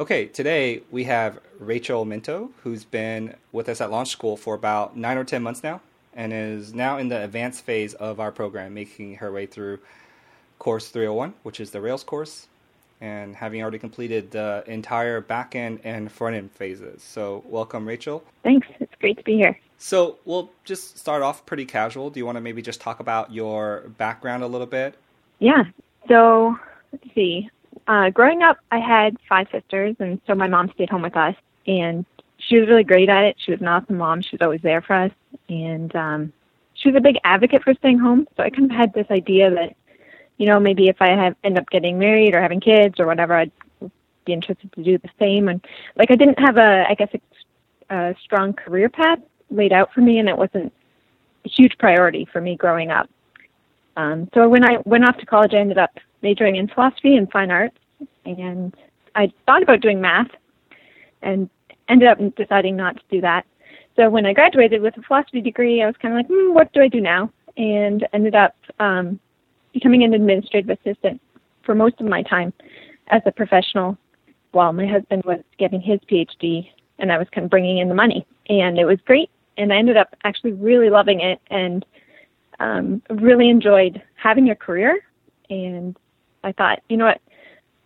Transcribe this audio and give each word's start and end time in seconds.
Okay, 0.00 0.24
today 0.24 0.82
we 0.90 1.04
have 1.04 1.38
Rachel 1.58 2.06
Minto, 2.06 2.50
who's 2.62 2.82
been 2.82 3.36
with 3.52 3.68
us 3.68 3.82
at 3.82 3.90
Launch 3.90 4.08
School 4.08 4.38
for 4.38 4.54
about 4.54 4.96
nine 4.96 5.18
or 5.18 5.24
10 5.24 5.42
months 5.42 5.62
now 5.62 5.82
and 6.14 6.32
is 6.32 6.72
now 6.72 6.96
in 6.96 7.08
the 7.08 7.22
advanced 7.22 7.62
phase 7.66 7.92
of 7.94 8.18
our 8.18 8.32
program, 8.32 8.72
making 8.72 9.16
her 9.16 9.30
way 9.30 9.44
through 9.44 9.78
course 10.58 10.88
301, 10.88 11.34
which 11.42 11.60
is 11.60 11.72
the 11.72 11.80
Rails 11.80 12.04
course, 12.04 12.48
and 13.02 13.36
having 13.36 13.60
already 13.60 13.78
completed 13.78 14.30
the 14.30 14.64
entire 14.66 15.20
back 15.20 15.54
end 15.54 15.80
and 15.84 16.10
front 16.10 16.36
end 16.36 16.50
phases. 16.52 17.02
So, 17.02 17.44
welcome, 17.46 17.86
Rachel. 17.86 18.24
Thanks. 18.42 18.66
It's 18.80 18.94
great 18.98 19.18
to 19.18 19.24
be 19.24 19.36
here. 19.36 19.58
So, 19.76 20.16
we'll 20.24 20.50
just 20.64 20.96
start 20.96 21.22
off 21.22 21.44
pretty 21.44 21.66
casual. 21.66 22.08
Do 22.08 22.18
you 22.18 22.24
want 22.24 22.36
to 22.36 22.40
maybe 22.40 22.62
just 22.62 22.80
talk 22.80 23.00
about 23.00 23.30
your 23.30 23.90
background 23.98 24.42
a 24.42 24.46
little 24.46 24.66
bit? 24.66 24.94
Yeah. 25.38 25.64
So, 26.08 26.56
let's 26.92 27.14
see. 27.14 27.50
Uh, 27.86 28.10
growing 28.10 28.42
up, 28.42 28.58
I 28.70 28.78
had 28.78 29.16
five 29.28 29.48
sisters, 29.50 29.96
and 29.98 30.20
so 30.26 30.34
my 30.34 30.46
mom 30.48 30.70
stayed 30.74 30.90
home 30.90 31.02
with 31.02 31.16
us, 31.16 31.34
and 31.66 32.04
she 32.38 32.58
was 32.58 32.68
really 32.68 32.84
great 32.84 33.08
at 33.08 33.24
it. 33.24 33.36
She 33.38 33.50
was 33.50 33.60
an 33.60 33.68
awesome 33.68 33.96
mom. 33.96 34.22
She 34.22 34.36
was 34.36 34.42
always 34.42 34.62
there 34.62 34.82
for 34.82 34.94
us, 34.94 35.12
and 35.48 35.94
um, 35.96 36.32
she 36.74 36.88
was 36.88 36.96
a 36.96 37.00
big 37.00 37.16
advocate 37.24 37.62
for 37.62 37.74
staying 37.74 37.98
home. 37.98 38.26
So 38.36 38.42
I 38.42 38.50
kind 38.50 38.70
of 38.70 38.76
had 38.76 38.92
this 38.92 39.06
idea 39.10 39.50
that 39.50 39.76
you 40.42 40.46
know, 40.46 40.58
maybe 40.58 40.88
if 40.88 40.96
I 41.00 41.10
have 41.10 41.36
end 41.44 41.56
up 41.56 41.70
getting 41.70 42.00
married 42.00 42.34
or 42.34 42.42
having 42.42 42.60
kids 42.60 42.98
or 42.98 43.06
whatever, 43.06 43.34
I'd 43.34 43.52
be 44.24 44.32
interested 44.32 44.72
to 44.72 44.82
do 44.82 44.98
the 44.98 45.08
same. 45.18 45.48
And 45.48 45.64
like, 45.96 46.10
I 46.10 46.16
didn't 46.16 46.40
have 46.40 46.56
a, 46.56 46.84
I 46.88 46.94
guess, 46.94 47.10
a, 47.90 47.94
a 47.94 48.14
strong 48.24 48.52
career 48.52 48.88
path 48.88 49.20
laid 49.50 49.72
out 49.72 49.92
for 49.92 50.00
me, 50.00 50.18
and 50.18 50.28
it 50.28 50.36
wasn't 50.36 50.72
a 51.44 51.48
huge 51.48 51.78
priority 51.78 52.26
for 52.32 52.40
me 52.40 52.56
growing 52.56 52.90
up. 52.90 53.08
Um, 53.96 54.28
so 54.34 54.48
when 54.48 54.64
I 54.64 54.78
went 54.84 55.04
off 55.04 55.16
to 55.18 55.26
college, 55.26 55.52
I 55.54 55.58
ended 55.58 55.78
up 55.78 55.96
majoring 56.22 56.56
in 56.56 56.68
philosophy 56.68 57.16
and 57.16 57.30
fine 57.30 57.50
arts, 57.50 57.76
and 58.24 58.74
I 59.14 59.32
thought 59.46 59.62
about 59.62 59.80
doing 59.80 60.00
math, 60.00 60.30
and 61.22 61.48
ended 61.88 62.08
up 62.08 62.18
deciding 62.36 62.76
not 62.76 62.96
to 62.96 63.02
do 63.10 63.20
that. 63.20 63.44
So 63.96 64.08
when 64.08 64.24
I 64.24 64.32
graduated 64.32 64.80
with 64.80 64.96
a 64.96 65.02
philosophy 65.02 65.40
degree, 65.40 65.82
I 65.82 65.86
was 65.86 65.96
kind 66.00 66.14
of 66.14 66.18
like, 66.18 66.26
hmm, 66.28 66.54
what 66.54 66.72
do 66.72 66.80
I 66.80 66.88
do 66.88 67.00
now? 67.00 67.30
And 67.56 68.06
ended 68.12 68.34
up 68.34 68.56
um, 68.80 69.20
becoming 69.72 70.02
an 70.02 70.14
administrative 70.14 70.70
assistant 70.70 71.20
for 71.64 71.74
most 71.74 72.00
of 72.00 72.06
my 72.06 72.22
time 72.22 72.52
as 73.08 73.22
a 73.26 73.32
professional 73.32 73.98
while 74.52 74.72
my 74.72 74.86
husband 74.86 75.22
was 75.24 75.40
getting 75.58 75.80
his 75.80 76.00
PhD 76.10 76.68
and 76.98 77.12
I 77.12 77.18
was 77.18 77.26
kind 77.32 77.44
of 77.44 77.50
bringing 77.50 77.78
in 77.78 77.88
the 77.88 77.94
money. 77.94 78.26
And 78.48 78.78
it 78.78 78.84
was 78.84 78.98
great. 79.04 79.30
And 79.56 79.72
I 79.72 79.76
ended 79.76 79.96
up 79.96 80.14
actually 80.24 80.52
really 80.52 80.88
loving 80.88 81.20
it 81.20 81.40
and 81.50 81.84
um, 82.60 83.02
really 83.10 83.50
enjoyed 83.50 84.00
having 84.14 84.50
a 84.50 84.56
career. 84.56 85.00
And 85.50 85.96
I 86.44 86.52
thought, 86.52 86.80
you 86.88 86.96
know 86.96 87.06
what, 87.06 87.20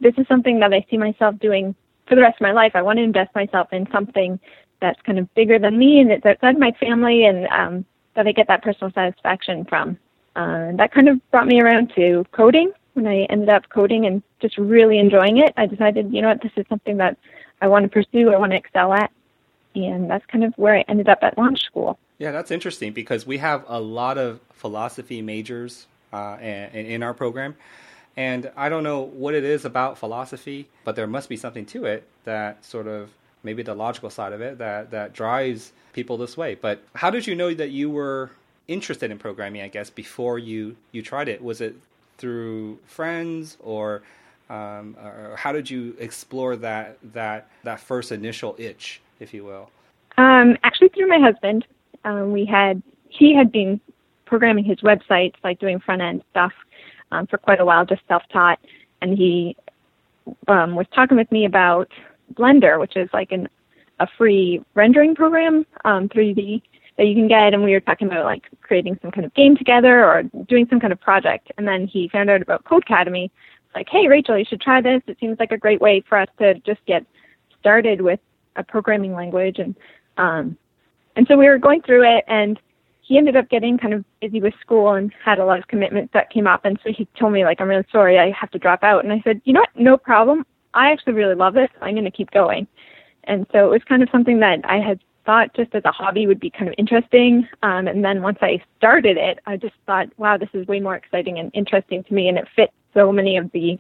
this 0.01 0.15
is 0.19 0.27
something 0.29 0.61
that 0.61 0.73
I 0.73 0.85
see 0.91 0.99
myself 0.99 1.39
doing 1.39 1.75
for 2.07 2.15
the 2.15 2.21
rest 2.21 2.37
of 2.37 2.43
my 2.43 2.53
life. 2.53 2.73
I 2.75 2.83
want 2.83 2.99
to 2.99 3.03
invest 3.03 3.35
myself 3.35 3.73
in 3.73 3.89
something 3.91 4.39
that's 4.81 5.01
kind 5.03 5.19
of 5.19 5.33
bigger 5.35 5.59
than 5.59 5.79
me 5.79 6.01
and 6.01 6.11
it's 6.13 6.27
outside 6.27 6.59
my 6.59 6.73
family 6.73 7.25
and 7.25 7.47
um, 7.49 7.85
that 8.15 8.27
I 8.27 8.33
get 8.33 8.49
that 8.49 8.63
personal 8.63 8.93
satisfaction 8.93 9.65
from 9.65 9.99
uh, 10.37 10.73
that 10.77 10.93
kind 10.93 11.09
of 11.09 11.31
brought 11.31 11.47
me 11.47 11.61
around 11.61 11.93
to 11.97 12.25
coding. 12.33 12.71
When 12.93 13.07
I 13.07 13.23
ended 13.25 13.49
up 13.49 13.69
coding 13.71 14.07
and 14.07 14.23
just 14.41 14.57
really 14.59 14.99
enjoying 14.99 15.39
it, 15.39 15.53
I 15.57 15.67
decided, 15.67 16.13
you 16.13 16.23
know 16.23 16.29
what, 16.29 16.43
this 16.43 16.53
is 16.57 16.67
something 16.69 16.99
that 16.99 17.17
I 17.61 17.69
want 17.69 17.85
to 17.85 17.89
pursue, 17.89 18.33
I 18.33 18.39
want 18.39 18.53
to 18.53 18.57
excel 18.57 18.93
at. 18.93 19.11
And 19.75 20.11
that's 20.11 20.25
kind 20.27 20.45
of 20.45 20.55
where 20.57 20.77
I 20.77 20.85
ended 20.89 21.09
up 21.09 21.19
at 21.23 21.37
launch 21.37 21.63
school. 21.65 21.99
Yeah, 22.19 22.33
that's 22.33 22.51
interesting 22.51 22.93
because 22.93 23.27
we 23.27 23.39
have 23.39 23.65
a 23.67 23.81
lot 23.81 24.17
of 24.17 24.41
philosophy 24.53 25.21
majors 25.21 25.87
uh, 26.13 26.39
in 26.41 27.03
our 27.03 27.13
program. 27.13 27.57
And 28.17 28.51
I 28.57 28.69
don't 28.69 28.83
know 28.83 29.03
what 29.03 29.35
it 29.35 29.45
is 29.45 29.65
about 29.65 29.99
philosophy, 29.99 30.69
but 30.85 30.97
there 30.97 31.07
must 31.07 31.29
be 31.29 31.37
something 31.37 31.67
to 31.67 31.85
it 31.85 32.05
that 32.25 32.65
sort 32.65 32.87
of 32.87 33.11
maybe 33.43 33.63
the 33.63 33.75
logical 33.75 34.11
side 34.11 34.33
of 34.33 34.41
it 34.41 34.59
that, 34.59 34.91
that 34.91 35.13
drives 35.13 35.73
people 35.93 36.17
this 36.17 36.37
way. 36.37 36.55
But 36.55 36.83
how 36.95 37.11
did 37.11 37.27
you 37.27 37.35
know 37.35 37.53
that 37.55 37.71
you 37.71 37.91
were 37.91 38.31
interested 38.69 39.11
in 39.11 39.19
programming, 39.19 39.63
I 39.63 39.69
guess, 39.69 39.91
before 39.91 40.39
you 40.39 40.77
you 40.93 41.03
tried 41.03 41.29
it? 41.29 41.43
Was 41.43 41.61
it 41.61 41.77
through 42.19 42.79
friends 42.87 43.57
or 43.63 44.03
um, 44.49 44.97
or 45.03 45.35
how 45.37 45.53
did 45.53 45.69
you 45.69 45.97
explore 45.99 46.57
that 46.57 46.99
that 47.13 47.49
that 47.65 47.81
first 47.81 48.13
initial 48.13 48.55
itch, 48.59 49.01
if 49.21 49.35
you 49.35 49.45
will? 49.45 49.71
Um, 50.17 50.57
actually, 50.63 50.89
through 50.89 51.09
my 51.09 51.19
husband. 51.19 51.67
Um, 52.05 52.33
we 52.33 52.45
had 52.45 52.83
he 53.09 53.35
had 53.35 53.51
been 53.51 53.81
programming 54.25 54.65
his 54.65 54.79
websites, 54.79 55.35
like 55.43 55.59
doing 55.59 55.81
front 55.81 56.03
end 56.03 56.23
stuff, 56.31 56.53
um, 57.13 57.27
for 57.27 57.39
quite 57.39 57.61
a 57.61 57.65
while, 57.65 57.85
just 57.85 58.03
self 58.09 58.23
taught, 58.33 58.59
and 59.01 59.17
he 59.17 59.57
um, 60.49 60.75
was 60.75 60.87
talking 60.95 61.17
with 61.17 61.31
me 61.31 61.45
about 61.45 61.91
Blender, 62.35 62.81
which 62.81 62.97
is 62.97 63.09
like 63.13 63.33
an 63.33 63.49
a 63.99 64.07
free 64.19 64.63
rendering 64.75 65.15
program, 65.15 65.65
um, 65.85 66.09
3D 66.09 66.61
that 66.99 67.07
you 67.07 67.15
can 67.15 67.29
get. 67.29 67.55
And 67.55 67.63
we 67.63 67.73
were 67.73 67.81
talking 67.81 68.09
about 68.09 68.25
like 68.25 68.45
creating 68.61 68.99
some 69.01 69.11
kind 69.11 69.25
of 69.25 69.35
game 69.35 69.57
together 69.57 70.05
or 70.05 70.23
doing 70.49 70.67
some 70.69 70.81
kind 70.81 70.93
of 70.93 71.01
project. 71.01 71.51
And 71.57 71.67
then 71.67 71.87
he 71.87 72.09
found 72.09 72.31
out 72.31 72.43
about 72.43 72.65
codecademy. 72.65 73.31
Like 73.75 73.89
hey 73.91 74.09
rachel 74.09 74.39
you 74.39 74.45
should 74.45 74.61
try 74.61 74.81
this. 74.81 75.03
It 75.07 75.19
seems 75.21 75.39
like 75.39 75.53
a 75.53 75.59
great 75.59 75.81
way 75.81 76.03
for 76.09 76.19
us 76.19 76.29
to 76.39 76.55
just 76.61 76.85
get 76.87 77.05
started 77.61 78.01
with 78.01 78.21
a 78.57 78.65
programming 78.65 79.15
language. 79.15 79.59
And 79.59 79.77
um 80.17 80.57
and 81.15 81.27
so 81.27 81.37
we 81.37 81.47
were 81.47 81.59
going 81.59 81.83
through 81.83 82.05
it. 82.17 82.25
And 82.27 82.59
he 83.07 83.17
ended 83.17 83.37
up 83.37 83.49
getting 83.49 83.79
kind 83.79 83.95
of 83.95 84.05
busy 84.21 84.41
with 84.41 84.55
school 84.61 84.95
and 84.95 85.13
had 85.25 85.39
a 85.39 85.45
lot 85.45 85.59
of 85.61 85.69
commitments 85.69 86.13
that 86.13 86.31
came 86.31 86.47
up. 86.47 86.65
And 86.65 86.79
so 86.83 86.93
he 86.93 87.07
told 87.19 87.33
me 87.33 87.45
like 87.45 87.61
i'm 87.61 87.69
really 87.69 87.87
sorry 87.93 88.19
i 88.19 88.31
have 88.31 88.51
to 88.51 88.59
drop 88.59 88.83
out. 88.83 89.05
And 89.05 89.13
i 89.13 89.21
said 89.25 89.41
you 89.45 89.53
know 89.53 89.61
what? 89.61 89.77
No 89.77 89.97
problem. 89.97 90.45
I 90.75 90.91
actually 90.91 91.15
really 91.15 91.35
love 91.35 91.57
it 91.57 91.71
i'm 91.81 91.95
going 91.95 92.05
to 92.05 92.11
keep 92.11 92.31
going. 92.31 92.67
And 93.25 93.47
so 93.53 93.67
it 93.67 93.71
was 93.71 93.83
kind 93.89 94.03
of 94.03 94.09
something 94.11 94.41
that 94.41 94.61
i 94.65 94.79
had 94.79 95.01
thought 95.27 95.55
just 95.55 95.75
as 95.75 95.83
a 95.85 95.91
hobby 95.91 96.27
would 96.27 96.41
be 96.41 96.49
kind 96.49 96.69
of 96.69 96.75
interesting. 96.79 97.47
Um, 97.63 97.89
and 97.89 98.03
then 98.05 98.23
once 98.23 98.39
I 98.41 98.63
started 98.79 99.19
it, 99.19 99.41
I 99.45 99.57
just 99.57 99.75
thought, 99.85 100.07
wow, 100.17 100.39
this 100.39 100.49
is 100.55 100.67
way 100.69 100.81
more 100.81 100.95
exciting 100.95 101.39
and 101.39 101.51
interesting 101.53 102.05
to 102.05 102.15
me, 102.15 102.29
and 102.29 102.39
it 102.39 102.47
fits 102.55 102.73
so 102.95 103.11
many 103.13 103.37
of 103.37 103.51
the 103.53 103.77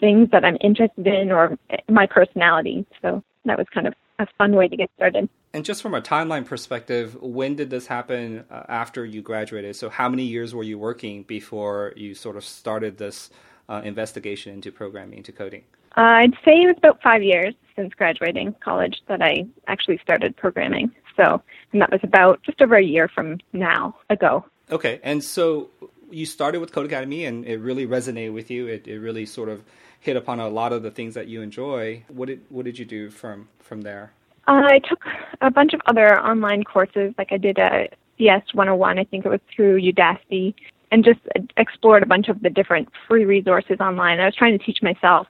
things 0.00 0.30
that 0.30 0.44
I'm 0.44 0.56
interested 0.60 1.06
in 1.06 1.32
or 1.32 1.58
my 1.88 2.06
personality. 2.06 2.86
So 3.02 3.22
that 3.44 3.58
was 3.58 3.66
kind 3.74 3.88
of 3.88 3.94
a 4.18 4.26
fun 4.38 4.52
way 4.52 4.68
to 4.68 4.76
get 4.76 4.90
started. 4.96 5.28
And 5.52 5.64
just 5.64 5.80
from 5.80 5.94
a 5.94 6.00
timeline 6.00 6.44
perspective, 6.44 7.16
when 7.20 7.56
did 7.56 7.70
this 7.70 7.86
happen 7.86 8.44
uh, 8.50 8.64
after 8.68 9.04
you 9.04 9.22
graduated? 9.22 9.76
So, 9.76 9.88
how 9.88 10.08
many 10.08 10.24
years 10.24 10.54
were 10.54 10.62
you 10.62 10.78
working 10.78 11.22
before 11.22 11.92
you 11.96 12.14
sort 12.14 12.36
of 12.36 12.44
started 12.44 12.98
this 12.98 13.30
uh, 13.68 13.80
investigation 13.84 14.52
into 14.52 14.70
programming, 14.70 15.18
into 15.18 15.32
coding? 15.32 15.64
Uh, 15.96 16.00
I'd 16.02 16.34
say 16.44 16.52
it 16.52 16.66
was 16.66 16.76
about 16.76 17.02
five 17.02 17.22
years 17.22 17.54
since 17.74 17.94
graduating 17.94 18.54
college 18.62 19.02
that 19.08 19.22
I 19.22 19.46
actually 19.66 19.98
started 19.98 20.36
programming. 20.36 20.92
So, 21.16 21.42
and 21.72 21.80
that 21.80 21.90
was 21.90 22.00
about 22.02 22.42
just 22.42 22.60
over 22.60 22.76
a 22.76 22.84
year 22.84 23.08
from 23.08 23.38
now 23.52 23.96
ago. 24.10 24.44
Okay, 24.70 25.00
and 25.02 25.24
so 25.24 25.70
you 26.10 26.26
started 26.26 26.60
with 26.60 26.72
Codecademy 26.72 27.26
and 27.26 27.44
it 27.44 27.58
really 27.58 27.86
resonated 27.86 28.32
with 28.32 28.50
you. 28.50 28.66
It, 28.66 28.86
it 28.86 28.98
really 28.98 29.26
sort 29.26 29.48
of 29.48 29.62
hit 30.00 30.16
upon 30.16 30.40
a 30.40 30.48
lot 30.48 30.72
of 30.72 30.82
the 30.82 30.90
things 30.90 31.14
that 31.14 31.28
you 31.28 31.42
enjoy. 31.42 32.04
What 32.08 32.26
did 32.26 32.42
what 32.48 32.64
did 32.64 32.78
you 32.78 32.84
do 32.84 33.10
from 33.10 33.48
from 33.60 33.82
there? 33.82 34.12
Uh, 34.46 34.62
I 34.64 34.78
took 34.78 35.04
a 35.40 35.50
bunch 35.50 35.74
of 35.74 35.80
other 35.86 36.18
online 36.20 36.64
courses, 36.64 37.12
like 37.18 37.32
I 37.32 37.36
did 37.36 37.58
a 37.58 37.88
CS 38.16 38.42
101. 38.54 38.98
I 38.98 39.04
think 39.04 39.26
it 39.26 39.28
was 39.28 39.40
through 39.54 39.80
Udacity, 39.80 40.54
and 40.90 41.04
just 41.04 41.20
explored 41.56 42.02
a 42.02 42.06
bunch 42.06 42.28
of 42.28 42.40
the 42.40 42.50
different 42.50 42.88
free 43.06 43.24
resources 43.24 43.78
online. 43.80 44.20
I 44.20 44.24
was 44.24 44.34
trying 44.34 44.58
to 44.58 44.64
teach 44.64 44.82
myself 44.82 45.26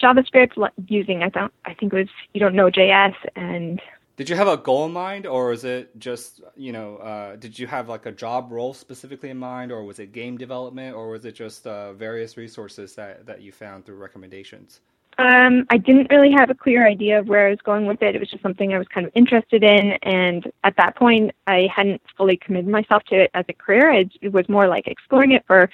JavaScript 0.00 0.70
using 0.88 1.22
I 1.22 1.28
don't 1.28 1.52
I 1.64 1.74
think 1.74 1.92
it 1.92 1.96
was 1.96 2.08
you 2.32 2.40
don't 2.40 2.54
know 2.54 2.70
JS 2.70 3.14
and 3.36 3.80
did 4.20 4.28
you 4.28 4.36
have 4.36 4.48
a 4.48 4.58
goal 4.58 4.84
in 4.84 4.92
mind 4.92 5.24
or 5.24 5.50
is 5.50 5.64
it 5.64 5.98
just 5.98 6.42
you 6.54 6.72
know 6.72 6.96
uh, 6.98 7.36
did 7.36 7.58
you 7.58 7.66
have 7.66 7.88
like 7.88 8.04
a 8.04 8.12
job 8.12 8.52
role 8.52 8.74
specifically 8.74 9.30
in 9.30 9.38
mind 9.38 9.72
or 9.72 9.82
was 9.82 9.98
it 9.98 10.12
game 10.12 10.36
development 10.36 10.94
or 10.94 11.08
was 11.08 11.24
it 11.24 11.32
just 11.32 11.66
uh, 11.66 11.94
various 11.94 12.36
resources 12.36 12.94
that, 12.94 13.24
that 13.24 13.40
you 13.40 13.50
found 13.50 13.86
through 13.86 13.96
recommendations 13.96 14.80
um, 15.16 15.64
I 15.70 15.78
didn't 15.78 16.08
really 16.10 16.32
have 16.32 16.50
a 16.50 16.54
clear 16.54 16.86
idea 16.86 17.18
of 17.18 17.28
where 17.28 17.46
I 17.46 17.50
was 17.50 17.60
going 17.62 17.86
with 17.86 18.02
it. 18.02 18.14
It 18.14 18.20
was 18.20 18.30
just 18.30 18.42
something 18.42 18.72
I 18.72 18.78
was 18.78 18.88
kind 18.88 19.06
of 19.06 19.12
interested 19.14 19.62
in, 19.62 19.92
and 20.02 20.50
at 20.64 20.76
that 20.76 20.96
point, 20.96 21.32
I 21.46 21.68
hadn't 21.74 22.00
fully 22.16 22.38
committed 22.38 22.70
myself 22.70 23.02
to 23.08 23.24
it 23.24 23.30
as 23.34 23.44
a 23.48 23.52
career. 23.52 23.90
It, 23.90 24.12
it 24.22 24.32
was 24.32 24.48
more 24.48 24.66
like 24.66 24.86
exploring 24.86 25.32
it 25.32 25.44
for, 25.46 25.68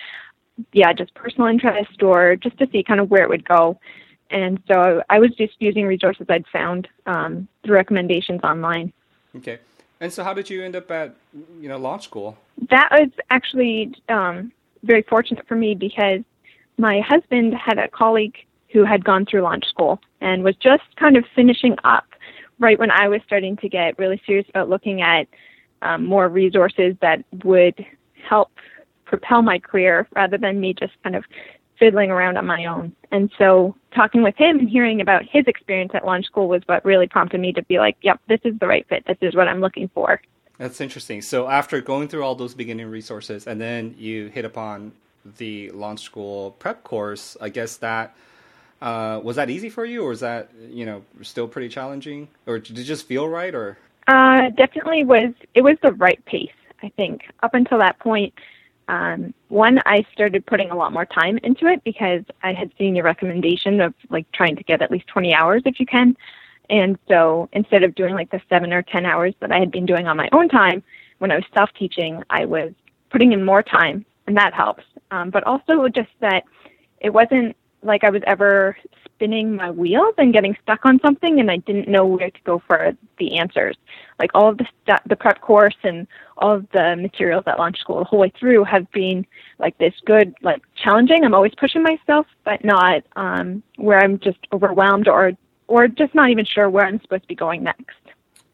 yeah, 0.73 0.93
just 0.93 1.15
personal 1.15 1.47
interest 1.47 2.03
or 2.03 2.35
just 2.35 2.59
to 2.59 2.67
see 2.73 2.83
kind 2.83 2.99
of 2.99 3.09
where 3.09 3.23
it 3.23 3.29
would 3.29 3.47
go. 3.47 3.79
And 4.31 4.63
so 4.67 5.03
I 5.09 5.19
was 5.19 5.31
just 5.37 5.55
using 5.59 5.87
resources 5.87 6.27
I'd 6.29 6.47
found 6.53 6.89
um, 7.07 7.49
through 7.65 7.75
recommendations 7.75 8.41
online. 8.43 8.93
Okay. 9.37 9.59
And 10.01 10.13
so 10.13 10.25
how 10.25 10.35
did 10.35 10.51
you 10.51 10.63
end 10.63 10.77
up 10.77 10.91
at, 10.91 11.15
you 11.61 11.69
know, 11.69 11.79
launch 11.79 12.05
school? 12.05 12.37
That 12.71 12.89
was 12.91 13.11
actually 13.31 13.95
um, 14.09 14.53
very 14.83 15.03
fortunate 15.03 15.47
for 15.47 15.57
me 15.57 15.75
because 15.75 16.21
my 16.79 17.01
husband 17.01 17.55
had 17.55 17.79
a 17.79 17.89
colleague 17.89 18.37
who 18.73 18.85
had 18.85 19.05
gone 19.05 19.25
through 19.25 19.43
launch 19.43 19.67
school 19.67 20.01
and 20.21 20.43
was 20.43 20.57
just 20.57 20.85
kind 20.97 21.17
of 21.17 21.25
finishing 21.35 21.77
up 21.85 22.05
right 22.59 22.79
when 22.79 22.91
I 22.91 23.09
was 23.09 23.21
starting 23.27 23.57
to 23.59 23.69
get 23.69 23.99
really 23.99 24.21
serious 24.27 24.47
about 24.51 24.69
looking 24.69 25.03
at 25.03 25.27
um, 25.83 26.05
more 26.05 26.29
resources 26.29 26.95
that 27.01 27.25
would 27.45 27.85
help 28.29 28.51
propel 29.05 29.43
my 29.43 29.59
career 29.59 30.07
rather 30.15 30.37
than 30.37 30.61
me 30.61 30.75
just 30.75 30.93
kind 31.03 31.15
of 31.17 31.25
fiddling 31.79 32.11
around 32.11 32.37
on 32.37 32.47
my 32.47 32.65
own. 32.67 32.95
And 33.11 33.31
so 33.39 33.75
talking 33.95 34.23
with 34.23 34.37
him 34.37 34.59
and 34.59 34.69
hearing 34.69 35.01
about 35.01 35.23
his 35.25 35.45
experience 35.47 35.93
at 35.95 36.05
launch 36.05 36.27
school 36.27 36.49
was 36.49 36.63
what 36.67 36.85
really 36.85 37.07
prompted 37.07 37.41
me 37.41 37.53
to 37.53 37.63
be 37.65 37.79
like, 37.79 37.97
yep, 38.03 38.21
this 38.29 38.41
is 38.45 38.59
the 38.59 38.67
right 38.67 38.87
fit. 38.89 39.05
This 39.07 39.19
is 39.21 39.35
what 39.35 39.49
I'm 39.49 39.61
looking 39.61 39.89
for. 39.95 40.21
That's 40.59 40.81
interesting. 40.81 41.23
So 41.23 41.49
after 41.49 41.81
going 41.81 42.09
through 42.09 42.23
all 42.23 42.35
those 42.35 42.55
beginning 42.55 42.89
resources 42.89 43.47
and 43.47 43.61
then 43.61 43.95
you 43.99 44.29
hit 44.29 44.45
upon 44.45 44.93
the 45.39 45.71
launch 45.71 46.01
school 46.01 46.53
prep 46.53 46.83
course, 46.83 47.37
I 47.41 47.49
guess 47.49 47.77
that 47.79 48.17
uh, 48.81 49.21
was 49.23 49.37
that 49.37 49.51
easy 49.51 49.69
for 49.69 49.85
you 49.85 50.05
or 50.05 50.11
was 50.11 50.21
that, 50.21 50.51
you 50.71 50.87
know, 50.87 51.03
still 51.23 51.49
pretty 51.49 51.69
challenging 51.69 52.29
or 52.47 52.59
did 52.59 52.79
it 52.79 52.85
just 52.85 53.07
feel 53.07 53.29
right 53.29 53.55
or? 53.55 53.79
Uh, 54.07 54.51
definitely 54.51 55.05
was, 55.05 55.33
it 55.55 55.63
was 55.63 55.77
the 55.83 55.93
right 55.93 56.25
pace, 56.27 56.49
I 56.83 56.91
think. 56.91 57.23
Up 57.43 57.55
until 57.55 57.79
that 57.79 57.99
point, 57.99 58.33
um, 58.89 59.35
one, 59.49 59.81
I 59.85 60.05
started 60.13 60.47
putting 60.47 60.71
a 60.71 60.77
lot 60.77 60.93
more 60.93 61.07
time 61.07 61.39
into 61.43 61.67
it 61.67 61.83
because 61.85 62.23
I 62.43 62.53
had 62.53 62.71
seen 62.79 62.95
your 62.95 63.05
recommendation 63.05 63.81
of 63.81 63.95
like 64.11 64.31
trying 64.33 64.57
to 64.57 64.63
get 64.63 64.83
at 64.83 64.91
least 64.91 65.07
20 65.09 65.35
hours 65.35 65.63
if 65.65 65.81
you 65.81 65.87
can. 65.87 66.17
And 66.71 66.99
so 67.09 67.49
instead 67.53 67.83
of 67.83 67.95
doing 67.95 68.15
like 68.15 68.31
the 68.31 68.41
seven 68.49 68.73
or 68.73 68.83
10 68.83 69.07
hours 69.07 69.35
that 69.41 69.53
I 69.53 69.59
had 69.59 69.71
been 69.71 69.87
doing 69.87 70.07
on 70.07 70.17
my 70.17 70.29
own 70.33 70.49
time 70.49 70.83
when 71.19 71.31
I 71.31 71.37
was 71.37 71.45
self 71.55 71.71
teaching, 71.79 72.23
I 72.31 72.45
was 72.45 72.73
putting 73.11 73.33
in 73.33 73.45
more 73.45 73.63
time 73.63 74.05
and 74.27 74.37
that 74.37 74.55
helps. 74.55 74.85
Um, 75.11 75.31
but 75.31 75.45
also 75.45 75.89
just 75.89 76.11
that 76.21 76.45
it 77.01 77.11
wasn't 77.11 77.57
like 77.87 78.05
I 78.05 78.11
was 78.11 78.23
ever 78.27 78.77
spinning 79.05 79.57
my 79.57 79.71
wheels 79.71 80.15
and 80.19 80.33
getting 80.33 80.57
stuck 80.63 80.85
on 80.85 81.01
something 81.01 81.41
and 81.41 81.51
I 81.51 81.59
didn't 81.59 81.89
know 81.89 82.05
where 82.05 82.31
to 82.31 82.41
go 82.45 82.63
for 82.67 82.93
the 83.19 83.39
answers. 83.39 83.77
Like 84.19 84.31
all 84.35 84.49
of 84.49 84.59
the 84.59 84.67
stu- 84.83 85.09
the 85.09 85.17
prep 85.17 85.41
course 85.41 85.77
and 85.83 86.07
all 86.39 86.55
of 86.55 86.67
the 86.73 86.97
materials 86.97 87.45
at 87.47 87.59
launch 87.59 87.79
school 87.79 87.99
the 87.99 88.05
whole 88.05 88.19
way 88.19 88.33
through 88.39 88.65
have 88.65 88.91
been 88.93 89.27
like 89.59 89.79
this 89.79 89.95
good, 90.05 90.35
like 90.43 90.63
challenging. 90.77 91.25
I'm 91.25 91.35
always 91.35 91.55
pushing 91.59 91.83
myself, 91.83 92.27
but 92.45 92.65
not 92.65 93.05
um, 93.17 93.63
where 93.77 93.99
I'm 93.99 94.19
just 94.19 94.39
overwhelmed 94.53 95.09
or 95.09 95.33
or 95.69 95.89
just 95.89 96.15
not 96.15 96.31
even 96.31 96.45
sure 96.45 96.71
where 96.71 96.85
I'm 96.85 97.01
supposed 97.01 97.23
to 97.23 97.29
be 97.29 97.35
going 97.35 97.65
next. 97.65 97.97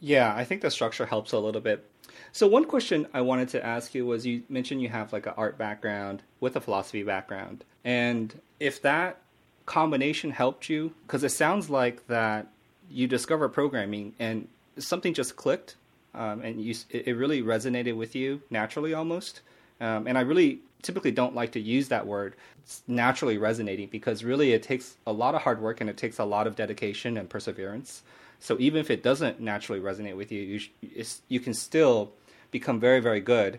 Yeah, 0.01 0.35
I 0.35 0.45
think 0.45 0.63
the 0.63 0.71
structure 0.71 1.07
helps 1.07 1.33
a 1.33 1.39
little 1.39 1.61
bit. 1.61 1.89
So 2.33 2.47
one 2.47 2.65
question 2.65 3.07
I 3.13 3.21
wanted 3.21 3.49
to 3.51 3.65
ask 3.65 3.95
you 3.95 4.07
was 4.07 4.27
you 4.27 4.43
mentioned 4.49 4.81
you 4.81 4.89
have 4.89 5.13
like 5.13 5.27
an 5.27 5.35
art 5.37 5.59
background 5.59 6.23
with 6.41 6.57
a 6.57 6.61
philosophy 6.61 7.03
background. 7.03 7.65
And 7.85 8.41
if 8.59 8.81
that 8.83 9.22
combination 9.67 10.31
helped 10.31 10.69
you? 10.69 10.93
Because 11.07 11.25
it 11.25 11.31
sounds 11.31 11.71
like 11.71 12.07
that 12.09 12.49
you 12.91 13.07
discover 13.07 13.49
programming 13.49 14.15
and 14.19 14.49
something 14.79 15.15
just 15.15 15.37
clicked 15.37 15.77
um, 16.15 16.43
and 16.43 16.61
you 16.61 16.75
it 16.91 17.17
really 17.17 17.43
resonated 17.43 17.97
with 17.97 18.15
you 18.15 18.43
naturally 18.51 18.95
almost. 18.95 19.41
Um, 19.81 20.07
and 20.07 20.17
i 20.17 20.21
really 20.21 20.61
typically 20.83 21.11
don't 21.11 21.35
like 21.35 21.53
to 21.53 21.61
use 21.61 21.89
that 21.89 22.07
word 22.07 22.35
it's 22.63 22.83
naturally 22.87 23.39
resonating 23.39 23.89
because 23.89 24.23
really 24.23 24.53
it 24.53 24.63
takes 24.63 24.97
a 25.07 25.13
lot 25.13 25.35
of 25.35 25.43
hard 25.43 25.61
work 25.61 25.81
and 25.81 25.91
it 25.91 25.97
takes 25.97 26.19
a 26.19 26.25
lot 26.25 26.47
of 26.47 26.55
dedication 26.55 27.17
and 27.17 27.29
perseverance. 27.29 28.03
So 28.39 28.57
even 28.59 28.81
if 28.81 28.91
it 28.91 29.03
doesn't 29.03 29.41
naturally 29.41 29.81
resonate 29.81 30.17
with 30.17 30.31
you 30.31 30.61
you, 30.83 31.05
you 31.29 31.41
can 31.41 31.55
still 31.55 32.13
become 32.51 32.79
very 32.79 33.01
very 33.01 33.21
good 33.21 33.59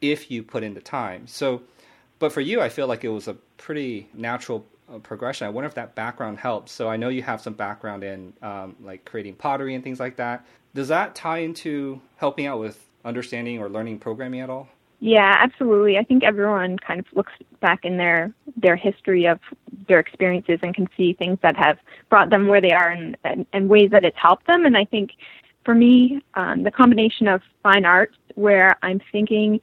if 0.00 0.30
you 0.30 0.42
put 0.42 0.62
in 0.62 0.74
the 0.74 0.80
time. 0.80 1.26
So 1.26 1.62
but 2.18 2.32
for 2.32 2.40
you 2.40 2.60
i 2.60 2.68
feel 2.68 2.86
like 2.86 3.04
it 3.04 3.08
was 3.08 3.28
a 3.28 3.34
pretty 3.56 4.08
natural 4.14 4.64
progression. 4.98 5.46
I 5.46 5.50
wonder 5.50 5.68
if 5.68 5.74
that 5.74 5.94
background 5.94 6.38
helps. 6.38 6.72
So 6.72 6.88
I 6.88 6.96
know 6.96 7.08
you 7.08 7.22
have 7.22 7.40
some 7.40 7.54
background 7.54 8.04
in 8.04 8.32
um, 8.42 8.76
like 8.80 9.04
creating 9.04 9.34
pottery 9.34 9.74
and 9.74 9.82
things 9.82 10.00
like 10.00 10.16
that. 10.16 10.44
Does 10.74 10.88
that 10.88 11.14
tie 11.14 11.38
into 11.38 12.00
helping 12.16 12.46
out 12.46 12.58
with 12.58 12.84
understanding 13.04 13.58
or 13.58 13.68
learning 13.68 13.98
programming 13.98 14.40
at 14.40 14.50
all? 14.50 14.68
Yeah, 15.00 15.36
absolutely. 15.40 15.98
I 15.98 16.04
think 16.04 16.22
everyone 16.22 16.78
kind 16.78 17.00
of 17.00 17.06
looks 17.12 17.32
back 17.60 17.84
in 17.84 17.96
their 17.96 18.32
their 18.56 18.76
history 18.76 19.26
of 19.26 19.40
their 19.88 19.98
experiences 19.98 20.60
and 20.62 20.72
can 20.72 20.88
see 20.96 21.12
things 21.12 21.38
that 21.42 21.56
have 21.56 21.78
brought 22.08 22.30
them 22.30 22.46
where 22.46 22.60
they 22.60 22.70
are 22.70 22.90
and, 22.90 23.16
and, 23.24 23.44
and 23.52 23.68
ways 23.68 23.90
that 23.90 24.04
it's 24.04 24.16
helped 24.16 24.46
them. 24.46 24.64
And 24.64 24.76
I 24.76 24.84
think 24.84 25.10
for 25.64 25.74
me, 25.74 26.22
um, 26.34 26.62
the 26.62 26.70
combination 26.70 27.26
of 27.26 27.42
fine 27.64 27.84
arts, 27.84 28.16
where 28.36 28.76
I'm 28.82 29.00
thinking 29.10 29.60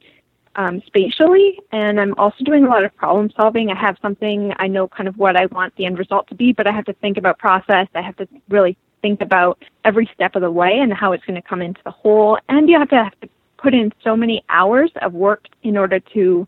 um, 0.56 0.82
spatially, 0.86 1.60
and 1.72 2.00
I'm 2.00 2.14
also 2.18 2.42
doing 2.44 2.64
a 2.64 2.68
lot 2.68 2.84
of 2.84 2.94
problem 2.96 3.30
solving. 3.36 3.70
I 3.70 3.78
have 3.80 3.96
something, 4.02 4.52
I 4.58 4.66
know 4.66 4.88
kind 4.88 5.08
of 5.08 5.16
what 5.16 5.36
I 5.36 5.46
want 5.46 5.74
the 5.76 5.86
end 5.86 5.98
result 5.98 6.28
to 6.28 6.34
be, 6.34 6.52
but 6.52 6.66
I 6.66 6.72
have 6.72 6.84
to 6.86 6.92
think 6.94 7.16
about 7.16 7.38
process. 7.38 7.86
I 7.94 8.02
have 8.02 8.16
to 8.16 8.28
really 8.48 8.76
think 9.02 9.20
about 9.20 9.62
every 9.84 10.10
step 10.14 10.34
of 10.34 10.42
the 10.42 10.50
way 10.50 10.78
and 10.80 10.92
how 10.92 11.12
it's 11.12 11.24
going 11.24 11.40
to 11.40 11.48
come 11.48 11.62
into 11.62 11.80
the 11.84 11.90
whole. 11.90 12.38
And 12.48 12.68
you 12.68 12.78
have 12.78 12.88
to, 12.90 12.96
have 12.96 13.18
to 13.20 13.28
put 13.58 13.74
in 13.74 13.92
so 14.02 14.16
many 14.16 14.44
hours 14.48 14.90
of 15.02 15.12
work 15.12 15.44
in 15.62 15.76
order 15.76 16.00
to 16.00 16.46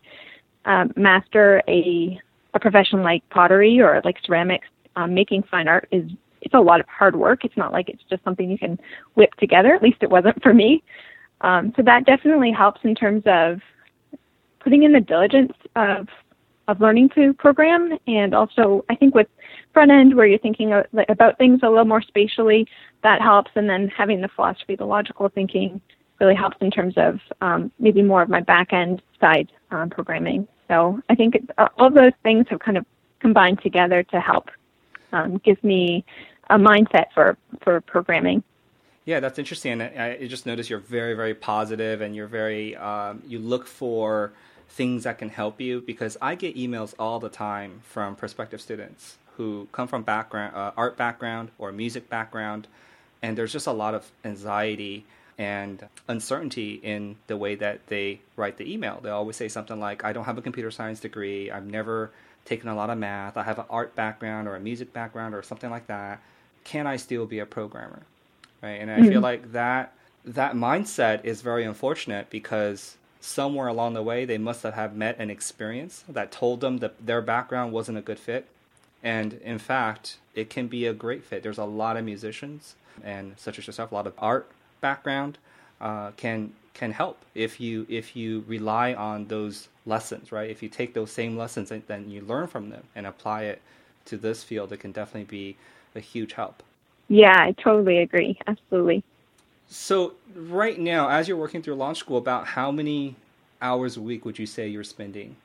um, 0.65 0.91
master 0.95 1.61
a, 1.67 2.19
a 2.53 2.59
profession 2.59 3.03
like 3.03 3.27
pottery 3.29 3.79
or 3.79 4.01
like 4.03 4.17
ceramics. 4.25 4.67
Um, 4.95 5.15
making 5.15 5.41
fine 5.49 5.67
art 5.67 5.87
is 5.91 6.11
it's 6.41 6.53
a 6.53 6.59
lot 6.59 6.79
of 6.79 6.85
hard 6.87 7.15
work. 7.15 7.45
It's 7.45 7.57
not 7.57 7.71
like 7.71 7.89
it's 7.89 8.03
just 8.09 8.23
something 8.23 8.51
you 8.51 8.59
can 8.59 8.79
whip 9.15 9.33
together. 9.35 9.73
At 9.73 9.81
least 9.81 9.97
it 10.01 10.09
wasn't 10.09 10.43
for 10.43 10.53
me. 10.53 10.83
Um, 11.41 11.73
so 11.75 11.81
that 11.83 12.05
definitely 12.05 12.51
helps 12.51 12.81
in 12.83 12.93
terms 12.93 13.23
of 13.25 13.59
putting 14.63 14.83
in 14.83 14.93
the 14.93 15.01
diligence 15.01 15.53
of 15.75 16.07
of 16.69 16.79
learning 16.79 17.09
to 17.09 17.33
program, 17.33 17.97
and 18.07 18.33
also 18.33 18.85
I 18.89 18.95
think 18.95 19.13
with 19.13 19.27
front 19.73 19.91
end 19.91 20.15
where 20.15 20.25
you're 20.25 20.39
thinking 20.39 20.71
about 21.09 21.37
things 21.37 21.59
a 21.61 21.69
little 21.69 21.85
more 21.85 22.01
spatially, 22.01 22.67
that 23.03 23.21
helps. 23.21 23.51
And 23.55 23.69
then 23.69 23.89
having 23.89 24.21
the 24.21 24.29
philosophy, 24.29 24.75
the 24.75 24.85
logical 24.85 25.27
thinking, 25.27 25.81
really 26.21 26.35
helps 26.35 26.57
in 26.61 26.71
terms 26.71 26.93
of 26.95 27.19
um, 27.41 27.71
maybe 27.79 28.01
more 28.01 28.21
of 28.21 28.29
my 28.29 28.39
back 28.39 28.71
end 28.71 29.01
side 29.19 29.51
um, 29.71 29.89
programming. 29.89 30.47
So 30.69 31.01
I 31.09 31.15
think 31.15 31.35
uh, 31.57 31.67
all 31.77 31.91
those 31.91 32.13
things 32.23 32.45
have 32.49 32.59
kind 32.59 32.77
of 32.77 32.85
combined 33.19 33.61
together 33.61 34.03
to 34.03 34.19
help 34.19 34.49
um, 35.11 35.37
give 35.43 35.61
me 35.63 36.05
a 36.49 36.57
mindset 36.57 37.05
for 37.13 37.37
for 37.61 37.81
programming. 37.81 38.43
Yeah, 39.05 39.19
that's 39.19 39.37
interesting. 39.37 39.81
I, 39.81 40.17
I 40.21 40.27
just 40.27 40.45
noticed 40.45 40.69
you're 40.69 40.79
very, 40.79 41.13
very 41.13 41.33
positive, 41.35 41.99
and 41.99 42.15
you're 42.15 42.27
very 42.27 42.75
um, 42.77 43.21
you 43.27 43.39
look 43.39 43.67
for 43.67 44.33
things 44.73 45.03
that 45.03 45.19
can 45.19 45.29
help 45.29 45.61
you 45.61 45.81
because 45.81 46.17
I 46.19 46.33
get 46.33 46.55
emails 46.55 46.95
all 46.97 47.19
the 47.19 47.29
time 47.29 47.81
from 47.83 48.15
prospective 48.15 48.59
students 48.59 49.17
who 49.37 49.67
come 49.71 49.87
from 49.87 50.01
background 50.01 50.55
uh, 50.55 50.71
art 50.75 50.97
background 50.97 51.51
or 51.59 51.71
music 51.71 52.09
background 52.09 52.67
and 53.21 53.37
there's 53.37 53.53
just 53.53 53.67
a 53.67 53.71
lot 53.71 53.93
of 53.93 54.11
anxiety 54.25 55.05
and 55.37 55.87
uncertainty 56.07 56.79
in 56.83 57.15
the 57.27 57.37
way 57.37 57.53
that 57.55 57.85
they 57.87 58.19
write 58.35 58.57
the 58.57 58.71
email. 58.71 58.99
They 59.01 59.09
always 59.09 59.35
say 59.35 59.47
something 59.47 59.79
like 59.79 60.03
I 60.03 60.11
don't 60.11 60.25
have 60.25 60.39
a 60.39 60.41
computer 60.41 60.71
science 60.71 60.99
degree, 60.99 61.51
I've 61.51 61.65
never 61.65 62.11
taken 62.43 62.67
a 62.67 62.75
lot 62.75 62.89
of 62.89 62.97
math, 62.97 63.37
I 63.37 63.43
have 63.43 63.59
an 63.59 63.65
art 63.69 63.95
background 63.95 64.47
or 64.47 64.55
a 64.55 64.59
music 64.59 64.91
background 64.91 65.35
or 65.35 65.43
something 65.43 65.69
like 65.69 65.85
that. 65.87 66.19
Can 66.63 66.87
I 66.87 66.97
still 66.97 67.27
be 67.27 67.39
a 67.39 67.45
programmer? 67.45 68.01
Right? 68.61 68.81
And 68.81 68.89
I 68.89 68.97
mm-hmm. 68.97 69.09
feel 69.09 69.21
like 69.21 69.51
that 69.51 69.93
that 70.25 70.55
mindset 70.55 71.25
is 71.25 71.41
very 71.41 71.63
unfortunate 71.63 72.29
because 72.29 72.97
somewhere 73.23 73.67
along 73.67 73.93
the 73.93 74.03
way 74.03 74.25
they 74.25 74.37
must 74.37 74.63
have 74.63 74.95
met 74.95 75.17
an 75.17 75.29
experience 75.29 76.03
that 76.09 76.29
told 76.29 76.59
them 76.59 76.79
that 76.79 77.05
their 77.05 77.21
background 77.21 77.71
wasn't 77.71 77.97
a 77.97 78.01
good 78.01 78.19
fit. 78.19 78.45
And 79.01 79.33
in 79.35 79.59
fact 79.59 80.17
it 80.35 80.49
can 80.49 80.67
be 80.67 80.85
a 80.85 80.93
great 80.93 81.23
fit. 81.23 81.41
There's 81.41 81.57
a 81.57 81.63
lot 81.63 81.95
of 81.95 82.03
musicians 82.03 82.75
and 83.03 83.33
such 83.37 83.57
as 83.57 83.65
yourself 83.65 83.91
a 83.91 83.95
lot 83.95 84.07
of 84.07 84.13
art 84.17 84.51
background 84.81 85.37
uh, 85.79 86.11
can 86.17 86.53
can 86.73 86.91
help 86.91 87.17
if 87.33 87.61
you 87.61 87.85
if 87.87 88.15
you 88.15 88.43
rely 88.45 88.93
on 88.93 89.27
those 89.27 89.69
lessons 89.85 90.31
right? 90.33 90.49
If 90.49 90.61
you 90.61 90.67
take 90.67 90.93
those 90.93 91.11
same 91.11 91.37
lessons 91.37 91.71
and 91.71 91.81
then 91.87 92.09
you 92.09 92.21
learn 92.21 92.47
from 92.47 92.69
them 92.69 92.83
and 92.93 93.07
apply 93.07 93.43
it 93.43 93.61
to 94.05 94.17
this 94.17 94.43
field 94.43 94.73
it 94.73 94.81
can 94.81 94.91
definitely 94.91 95.23
be 95.23 95.55
a 95.95 96.01
huge 96.01 96.33
help. 96.33 96.61
Yeah 97.07 97.37
i 97.39 97.53
totally 97.53 97.99
agree. 97.99 98.37
Absolutely 98.47 99.01
so 99.73 100.13
right 100.35 100.79
now, 100.79 101.09
as 101.09 101.27
you're 101.27 101.37
working 101.37 101.61
through 101.61 101.75
launch 101.75 101.97
school, 101.97 102.17
about 102.17 102.45
how 102.45 102.71
many 102.71 103.15
hours 103.61 103.97
a 103.97 104.01
week 104.01 104.23
would 104.23 104.37
you 104.37 104.45
say 104.45 104.67
you're 104.67 104.83
spending? 104.83 105.35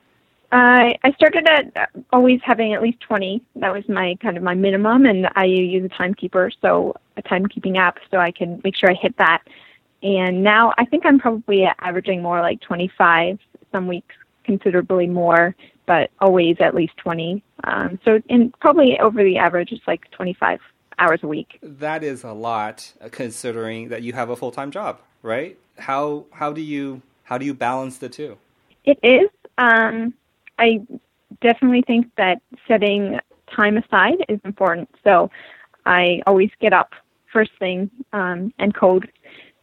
Uh, 0.51 0.93
I 1.03 1.11
started 1.15 1.47
at 1.47 1.89
always 2.11 2.39
having 2.43 2.73
at 2.73 2.81
least 2.81 2.99
20. 3.01 3.41
That 3.55 3.73
was 3.73 3.87
my 3.89 4.15
kind 4.21 4.37
of 4.37 4.43
my 4.43 4.53
minimum, 4.53 5.05
and 5.05 5.29
I 5.35 5.45
use 5.45 5.83
a 5.83 5.89
timekeeper, 5.89 6.51
so 6.61 6.95
a 7.17 7.23
timekeeping 7.23 7.77
app, 7.77 7.97
so 8.11 8.17
I 8.17 8.31
can 8.31 8.61
make 8.63 8.75
sure 8.75 8.89
I 8.89 8.95
hit 8.95 9.17
that. 9.17 9.43
And 10.01 10.43
now 10.43 10.73
I 10.77 10.85
think 10.85 11.05
I'm 11.05 11.19
probably 11.19 11.65
averaging 11.79 12.21
more 12.21 12.39
like 12.39 12.61
25. 12.61 13.39
Some 13.71 13.87
weeks 13.87 14.15
considerably 14.43 15.07
more, 15.07 15.55
but 15.85 16.11
always 16.19 16.57
at 16.59 16.73
least 16.73 16.97
20. 16.97 17.43
Um, 17.63 17.99
so 18.05 18.21
in 18.29 18.51
probably 18.59 18.99
over 18.99 19.23
the 19.23 19.37
average, 19.37 19.71
it's 19.71 19.87
like 19.87 20.09
25 20.11 20.59
hours 20.99 21.19
a 21.23 21.27
week. 21.27 21.57
That 21.61 22.03
is 22.03 22.23
a 22.23 22.31
lot, 22.31 22.93
uh, 23.01 23.09
considering 23.11 23.89
that 23.89 24.03
you 24.03 24.13
have 24.13 24.29
a 24.29 24.35
full 24.35 24.51
time 24.51 24.71
job, 24.71 24.99
right? 25.23 25.57
How 25.77 26.25
how 26.31 26.51
do 26.51 26.61
you 26.61 27.01
how 27.23 27.37
do 27.37 27.45
you 27.45 27.53
balance 27.53 27.97
the 27.97 28.09
two? 28.09 28.37
It 28.85 28.99
is. 29.03 29.29
Um, 29.57 30.13
I 30.57 30.81
definitely 31.41 31.83
think 31.83 32.13
that 32.15 32.41
setting 32.67 33.19
time 33.55 33.77
aside 33.77 34.25
is 34.27 34.39
important. 34.45 34.89
So 35.03 35.29
I 35.85 36.21
always 36.27 36.51
get 36.59 36.73
up 36.73 36.93
first 37.31 37.51
thing 37.59 37.89
um, 38.13 38.53
and 38.59 38.73
code 38.73 39.11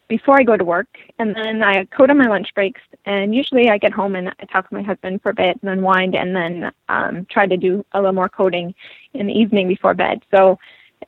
before 0.08 0.38
I 0.38 0.44
go 0.44 0.56
to 0.56 0.64
work, 0.64 0.86
and 1.18 1.34
then 1.34 1.64
I 1.64 1.84
code 1.86 2.10
on 2.10 2.18
my 2.18 2.26
lunch 2.26 2.54
breaks. 2.54 2.80
And 3.06 3.34
usually 3.34 3.68
I 3.70 3.78
get 3.78 3.92
home 3.92 4.14
and 4.14 4.28
I 4.28 4.44
talk 4.44 4.68
to 4.68 4.74
my 4.74 4.82
husband 4.82 5.22
for 5.22 5.30
a 5.30 5.34
bit 5.34 5.58
and 5.60 5.70
unwind, 5.70 6.14
and 6.14 6.34
then 6.34 6.72
um, 6.88 7.26
try 7.28 7.46
to 7.46 7.56
do 7.56 7.84
a 7.92 7.98
little 7.98 8.14
more 8.14 8.28
coding 8.28 8.74
in 9.14 9.26
the 9.26 9.32
evening 9.32 9.66
before 9.66 9.94
bed. 9.94 10.22
So 10.30 10.58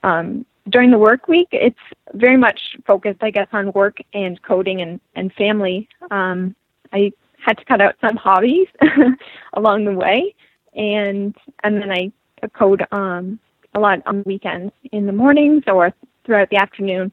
um, 0.03 0.45
during 0.69 0.91
the 0.91 0.99
work 0.99 1.29
week, 1.29 1.49
it's 1.53 1.79
very 2.15 2.37
much 2.37 2.61
focused, 2.87 3.23
I 3.23 3.31
guess, 3.31 3.49
on 3.53 3.73
work 3.73 3.99
and 4.13 4.41
coding 4.43 4.81
and, 4.81 5.01
and 5.15 5.33
family. 5.35 5.89
Um, 6.11 6.55
I 6.93 7.13
had 7.45 7.59
to 7.59 7.65
cut 7.65 7.81
out 7.81 7.97
some 8.01 8.17
hobbies 8.29 8.69
along 9.55 9.85
the 9.85 9.93
way, 9.93 10.35
and 10.75 11.35
and 11.63 11.83
then 11.83 11.91
I 11.91 12.13
code 12.55 12.85
um, 12.93 13.39
a 13.75 13.81
lot 13.81 14.03
on 14.07 14.23
weekends 14.25 14.73
in 14.93 15.07
the 15.07 15.13
mornings 15.13 15.65
or 15.67 15.93
throughout 16.25 16.51
the 16.51 16.57
afternoon. 16.57 17.11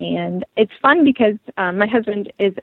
And 0.00 0.44
it's 0.56 0.72
fun 0.82 1.04
because 1.04 1.36
um, 1.56 1.78
my 1.78 1.86
husband 1.86 2.32
is 2.38 2.54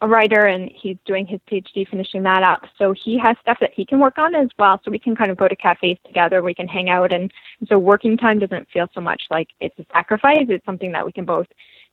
a 0.00 0.08
writer 0.08 0.46
and 0.46 0.70
he's 0.74 0.96
doing 1.04 1.26
his 1.26 1.40
PhD, 1.50 1.88
finishing 1.88 2.22
that 2.24 2.42
up. 2.42 2.62
So 2.78 2.92
he 2.92 3.18
has 3.18 3.36
stuff 3.40 3.58
that 3.60 3.72
he 3.74 3.86
can 3.86 4.00
work 4.00 4.18
on 4.18 4.34
as 4.34 4.48
well. 4.58 4.80
So 4.84 4.90
we 4.90 4.98
can 4.98 5.16
kind 5.16 5.30
of 5.30 5.36
go 5.36 5.48
to 5.48 5.56
cafes 5.56 5.98
together. 6.06 6.42
We 6.42 6.54
can 6.54 6.68
hang 6.68 6.90
out, 6.90 7.12
and 7.12 7.32
so 7.68 7.78
working 7.78 8.16
time 8.16 8.38
doesn't 8.38 8.68
feel 8.70 8.88
so 8.94 9.00
much 9.00 9.22
like 9.30 9.48
it's 9.60 9.78
a 9.78 9.86
sacrifice. 9.92 10.46
It's 10.48 10.64
something 10.66 10.92
that 10.92 11.04
we 11.04 11.12
can 11.12 11.24
both 11.24 11.46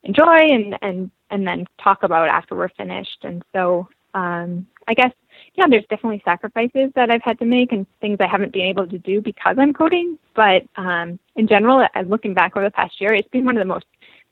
enjoy 0.04 0.38
and 0.40 0.78
and 0.82 1.12
and 1.30 1.48
then 1.48 1.66
talk 1.82 2.04
about 2.04 2.28
after 2.28 2.56
we're 2.56 2.70
finished. 2.70 3.20
And 3.24 3.44
so 3.54 3.88
um, 4.14 4.68
I 4.88 4.94
guess 4.94 5.12
yeah, 5.56 5.66
there's 5.70 5.86
definitely 5.90 6.22
sacrifices 6.24 6.92
that 6.96 7.10
I've 7.10 7.22
had 7.24 7.40
to 7.40 7.46
make 7.46 7.72
and 7.72 7.86
things 8.00 8.18
I 8.20 8.28
haven't 8.28 8.54
been 8.54 8.66
able 8.66 8.88
to 8.88 8.98
do 8.98 9.22
because 9.22 9.58
I'm 9.60 9.74
coding. 9.74 10.18
But 10.36 10.64
um, 10.76 11.20
in 11.36 11.48
general, 11.48 11.86
looking 12.08 12.34
back 12.34 12.56
over 12.56 12.66
the 12.66 12.72
past 12.72 13.00
year, 13.02 13.14
it's 13.14 13.28
been 13.30 13.46
one 13.46 13.58
of 13.58 13.62
the 13.62 13.74
most 13.74 13.86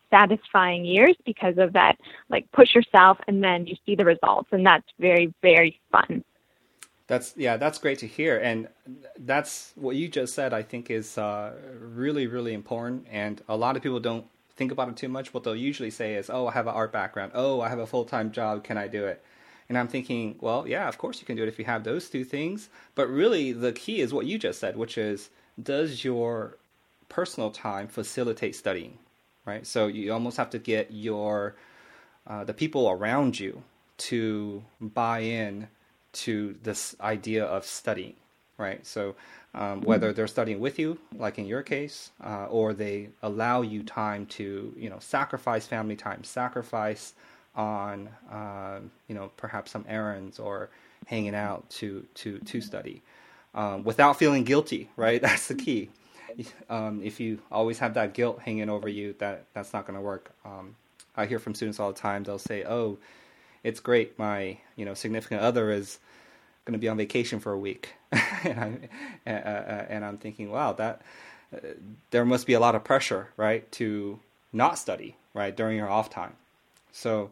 satisfying 0.09 0.85
years 0.85 1.15
because 1.25 1.57
of 1.57 1.73
that 1.73 1.97
like 2.29 2.49
push 2.51 2.73
yourself 2.73 3.17
and 3.27 3.43
then 3.43 3.67
you 3.67 3.75
see 3.85 3.95
the 3.95 4.05
results 4.05 4.49
and 4.51 4.65
that's 4.65 4.87
very 4.99 5.33
very 5.41 5.79
fun. 5.91 6.23
That's 7.07 7.33
yeah 7.35 7.57
that's 7.57 7.79
great 7.79 7.99
to 7.99 8.07
hear 8.07 8.37
and 8.37 8.67
that's 9.19 9.73
what 9.75 9.95
you 9.95 10.07
just 10.07 10.35
said 10.35 10.53
i 10.53 10.61
think 10.61 10.91
is 10.91 11.17
uh, 11.17 11.53
really 11.79 12.27
really 12.27 12.53
important 12.53 13.07
and 13.09 13.41
a 13.49 13.57
lot 13.57 13.75
of 13.75 13.81
people 13.81 13.99
don't 13.99 14.25
think 14.55 14.71
about 14.73 14.89
it 14.89 14.97
too 14.97 15.07
much. 15.07 15.33
What 15.33 15.45
they'll 15.45 15.55
usually 15.55 15.89
say 15.89 16.15
is 16.15 16.29
oh 16.29 16.47
i 16.47 16.51
have 16.51 16.67
an 16.67 16.75
art 16.75 16.91
background. 16.91 17.31
Oh 17.33 17.61
i 17.61 17.69
have 17.69 17.79
a 17.79 17.87
full-time 17.87 18.31
job. 18.31 18.63
Can 18.63 18.77
i 18.77 18.87
do 18.87 19.05
it? 19.05 19.23
And 19.67 19.77
i'm 19.77 19.87
thinking 19.87 20.35
well 20.41 20.67
yeah 20.67 20.87
of 20.87 20.97
course 20.97 21.19
you 21.19 21.25
can 21.25 21.35
do 21.35 21.43
it 21.43 21.49
if 21.49 21.57
you 21.57 21.65
have 21.65 21.83
those 21.83 22.09
two 22.09 22.23
things. 22.23 22.69
But 22.93 23.07
really 23.07 23.53
the 23.53 23.71
key 23.71 24.01
is 24.01 24.13
what 24.13 24.25
you 24.27 24.37
just 24.37 24.59
said 24.59 24.75
which 24.75 24.97
is 24.97 25.29
does 25.61 26.03
your 26.03 26.57
personal 27.07 27.49
time 27.49 27.87
facilitate 27.87 28.55
studying 28.55 28.99
right? 29.49 29.65
So 29.65 29.87
you 29.87 30.13
almost 30.13 30.37
have 30.37 30.51
to 30.51 30.59
get 30.59 30.91
your 30.91 31.55
uh, 32.27 32.43
the 32.43 32.53
people 32.53 32.89
around 32.89 33.39
you 33.39 33.63
to 34.09 34.63
buy 34.79 35.19
in 35.19 35.67
to 36.11 36.55
this 36.61 36.95
idea 37.01 37.43
of 37.45 37.65
studying, 37.65 38.15
right? 38.57 38.85
So 38.85 39.15
um, 39.55 39.81
whether 39.81 40.07
mm-hmm. 40.07 40.15
they're 40.15 40.27
studying 40.27 40.59
with 40.59 40.77
you, 40.77 40.99
like 41.15 41.39
in 41.39 41.45
your 41.47 41.63
case, 41.63 42.11
uh, 42.23 42.45
or 42.45 42.73
they 42.73 43.09
allow 43.23 43.61
you 43.61 43.81
time 43.81 44.27
to, 44.37 44.71
you 44.77 44.89
know, 44.89 44.99
sacrifice 44.99 45.65
family 45.65 45.95
time, 45.95 46.23
sacrifice 46.23 47.15
on, 47.55 48.09
uh, 48.31 48.79
you 49.07 49.15
know, 49.15 49.31
perhaps 49.35 49.71
some 49.71 49.85
errands 49.89 50.37
or 50.37 50.69
hanging 51.07 51.35
out 51.35 51.67
to 51.71 52.05
to 52.13 52.37
to 52.39 52.61
study, 52.61 53.01
um, 53.55 53.83
without 53.83 54.19
feeling 54.19 54.43
guilty, 54.43 54.89
right? 54.95 55.19
That's 55.27 55.47
the 55.47 55.55
key 55.55 55.89
um, 56.69 57.01
if 57.03 57.19
you 57.19 57.39
always 57.51 57.79
have 57.79 57.93
that 57.95 58.13
guilt 58.13 58.39
hanging 58.39 58.69
over 58.69 58.87
you, 58.87 59.15
that 59.19 59.45
that's 59.53 59.73
not 59.73 59.85
going 59.85 59.97
to 59.97 60.01
work. 60.01 60.31
Um, 60.45 60.75
I 61.15 61.25
hear 61.25 61.39
from 61.39 61.55
students 61.55 61.79
all 61.79 61.91
the 61.91 61.99
time. 61.99 62.23
They'll 62.23 62.39
say, 62.39 62.63
"Oh, 62.63 62.97
it's 63.63 63.79
great. 63.79 64.17
My 64.17 64.57
you 64.75 64.85
know 64.85 64.93
significant 64.93 65.41
other 65.41 65.71
is 65.71 65.99
going 66.65 66.73
to 66.73 66.79
be 66.79 66.87
on 66.87 66.97
vacation 66.97 67.39
for 67.39 67.51
a 67.51 67.59
week," 67.59 67.93
and, 68.11 68.59
I'm, 68.59 68.89
uh, 69.25 69.29
uh, 69.29 69.85
and 69.89 70.05
I'm 70.05 70.17
thinking, 70.17 70.51
"Wow, 70.51 70.73
that 70.73 71.01
uh, 71.53 71.59
there 72.11 72.25
must 72.25 72.47
be 72.47 72.53
a 72.53 72.59
lot 72.59 72.75
of 72.75 72.83
pressure, 72.83 73.29
right, 73.37 73.69
to 73.73 74.19
not 74.53 74.77
study, 74.77 75.15
right, 75.33 75.55
during 75.55 75.77
your 75.77 75.89
off 75.89 76.09
time." 76.09 76.33
So, 76.91 77.31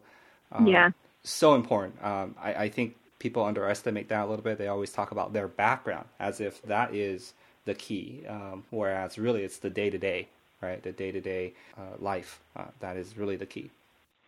um, 0.52 0.68
yeah, 0.68 0.92
so 1.24 1.56
important. 1.56 2.04
Um, 2.04 2.36
I, 2.42 2.54
I 2.54 2.70
think 2.70 2.96
people 3.20 3.44
underestimate 3.44 4.10
that 4.10 4.26
a 4.26 4.28
little 4.28 4.44
bit. 4.44 4.58
They 4.58 4.68
always 4.68 4.92
talk 4.92 5.12
about 5.12 5.34
their 5.34 5.48
background 5.48 6.08
as 6.20 6.40
if 6.40 6.62
that 6.64 6.94
is 6.94 7.34
the 7.68 7.76
key, 7.76 8.24
um, 8.28 8.64
whereas 8.72 9.20
really 9.20 9.44
it's 9.44 9.60
the 9.60 9.70
day 9.70 9.92
to 9.92 10.00
day, 10.00 10.28
right? 10.62 10.82
The 10.82 10.92
day 10.92 11.12
to 11.12 11.22
day 11.22 11.54
life 12.00 12.40
uh, 12.56 12.66
that 12.80 12.98
is 12.98 13.18
really 13.18 13.36
the 13.36 13.46
key. 13.46 13.70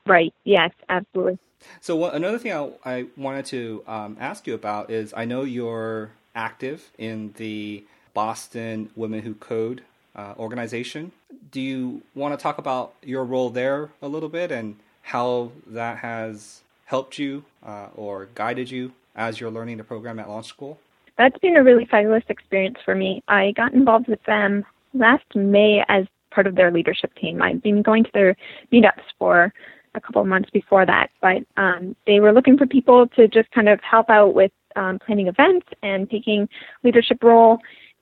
Right. 0.06 0.34
Yes, 0.44 0.72
absolutely. 0.90 1.40
So 1.82 1.96
what, 1.96 2.14
another 2.16 2.40
thing 2.40 2.54
I, 2.54 2.72
I 2.86 3.06
wanted 3.18 3.46
to 3.48 3.84
um, 3.88 4.18
ask 4.20 4.48
you 4.48 4.54
about 4.54 4.90
is 4.90 5.14
I 5.16 5.26
know 5.26 5.44
you're 5.44 6.12
active 6.36 6.90
in 6.98 7.34
the 7.38 7.84
Boston 8.14 8.90
Women 8.96 9.22
Who 9.22 9.34
Code 9.36 9.82
uh, 10.16 10.34
organization. 10.38 11.12
Do 11.52 11.62
you 11.62 12.02
want 12.16 12.38
to 12.38 12.42
talk 12.42 12.58
about 12.58 12.94
your 13.04 13.24
role 13.26 13.50
there 13.50 13.90
a 14.02 14.08
little 14.08 14.30
bit 14.30 14.52
and 14.52 14.78
how 15.04 15.52
that 15.68 15.98
has 16.00 16.62
helped 16.86 17.20
you 17.20 17.44
uh, 17.66 17.88
or 17.96 18.30
guided 18.36 18.72
you 18.72 18.94
as 19.16 19.40
you're 19.40 19.52
learning 19.52 19.78
the 19.78 19.84
program 19.84 20.20
at 20.20 20.30
launch 20.30 20.48
school? 20.48 20.80
That's 21.20 21.38
been 21.40 21.58
a 21.58 21.64
really 21.64 21.86
fabulous 21.86 22.24
experience 22.30 22.78
for 22.84 22.96
me. 22.96 23.22
I 23.28 23.52
got 23.58 23.74
involved 23.74 24.08
with 24.08 24.24
them 24.24 24.64
last 24.94 25.26
May 25.36 25.84
as 25.90 26.06
part 26.32 26.48
of 26.48 26.56
their 26.56 26.72
leadership 26.72 27.14
team. 27.16 27.42
I'd 27.42 27.62
been 27.62 27.82
going 27.82 28.06
to 28.06 28.10
their 28.14 28.38
meetups 28.72 29.04
for 29.20 29.54
a 29.96 30.00
couple 30.00 30.22
of 30.22 30.28
months 30.28 30.50
before 30.52 30.86
that, 30.86 31.10
but 31.22 31.44
um, 31.58 31.94
they 32.08 32.22
were 32.22 32.32
looking 32.32 32.58
for 32.58 32.66
people 32.66 33.06
to 33.18 33.28
just 33.28 33.52
kind 33.52 33.68
of 33.68 33.82
help 33.82 34.10
out 34.10 34.34
with 34.34 34.52
um, 34.78 34.98
planning 35.06 35.28
events 35.28 35.68
and 35.84 36.10
taking 36.10 36.48
leadership 36.84 37.22
role. 37.22 37.58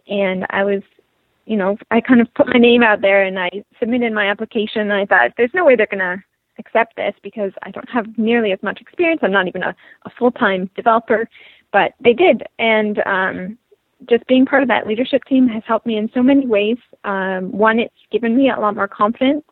And 0.07 0.45
I 0.51 0.63
was, 0.63 0.83
you 1.45 1.57
know, 1.57 1.75
I 1.89 2.01
kind 2.01 2.21
of 2.21 2.31
put 2.36 2.47
my 2.47 2.59
name 2.59 2.83
out 2.83 3.01
there 3.01 3.24
and 3.24 3.39
I 3.39 3.50
submitted 3.79 4.13
my 4.13 4.29
application. 4.29 4.81
And 4.81 4.93
I 4.93 5.05
thought, 5.07 5.31
there's 5.38 5.50
no 5.55 5.65
way 5.65 5.75
they're 5.75 5.88
going 5.88 6.00
to 6.00 6.24
accept 6.59 6.95
this 6.97 7.13
because 7.24 7.51
I 7.63 7.71
don't 7.71 7.89
have 7.89 8.05
nearly 8.17 8.51
as 8.51 8.62
much 8.62 8.79
experience. 8.79 9.21
I'm 9.24 9.31
not 9.31 9.47
even 9.47 9.63
a, 9.63 9.75
a 10.05 10.09
full 10.19 10.31
time 10.31 10.69
developer 10.75 11.27
but 11.71 11.93
they 12.00 12.13
did, 12.13 12.43
and 12.59 13.00
um, 13.05 13.57
just 14.09 14.25
being 14.27 14.45
part 14.45 14.62
of 14.62 14.69
that 14.69 14.88
leadership 14.88 15.24
team 15.25 15.47
has 15.47 15.63
helped 15.65 15.86
me 15.86 15.97
in 15.97 16.09
so 16.13 16.21
many 16.21 16.45
ways. 16.45 16.77
Um, 17.03 17.51
one, 17.51 17.79
it's 17.79 17.93
given 18.12 18.36
me 18.36 18.50
a 18.50 18.59
lot 18.59 18.75
more 18.75 18.88
confidence 18.88 19.43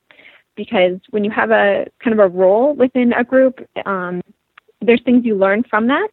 because 0.55 0.99
when 1.09 1.23
you 1.23 1.31
have 1.31 1.51
a 1.51 1.85
kind 2.03 2.17
of 2.17 2.19
a 2.19 2.33
role 2.33 2.73
within 2.75 3.13
a 3.13 3.23
group, 3.23 3.59
um, 3.85 4.21
there's 4.81 5.01
things 5.03 5.25
you 5.25 5.35
learn 5.35 5.63
from 5.69 5.87
that. 5.87 6.09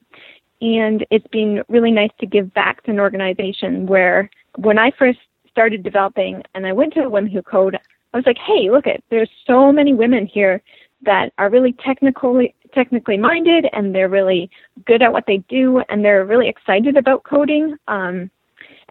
And 0.61 1.05
it's 1.11 1.27
been 1.29 1.63
really 1.69 1.91
nice 1.91 2.11
to 2.21 2.27
give 2.27 2.55
back 2.55 2.83
to 2.85 2.91
an 2.91 3.01
organization 3.01 3.87
where 3.87 4.31
when 4.57 4.79
I 4.79 4.93
first 4.93 5.19
started 5.51 5.83
developing 5.83 6.43
and 6.55 6.67
I 6.67 6.73
went 6.73 6.95
to 6.95 7.09
Women 7.09 7.31
Who 7.31 7.43
Code, 7.43 7.77
I 8.15 8.17
was 8.17 8.27
like, 8.27 8.39
hey, 8.39 8.71
look 8.71 8.87
at 8.87 9.03
there's 9.11 9.31
so 9.47 9.73
many 9.73 9.93
women 9.93 10.27
here 10.27 10.63
that 11.03 11.33
are 11.39 11.51
really 11.51 11.75
technically 11.85 12.55
technically 12.73 13.17
minded 13.17 13.67
and 13.73 13.95
they're 13.95 14.09
really 14.09 14.51
good 14.87 15.03
at 15.03 15.13
what 15.13 15.25
they 15.27 15.39
do 15.49 15.83
and 15.89 16.05
they're 16.05 16.25
really 16.25 16.49
excited 16.49 16.97
about 16.97 17.25
coding. 17.25 17.77
Um, 17.89 18.31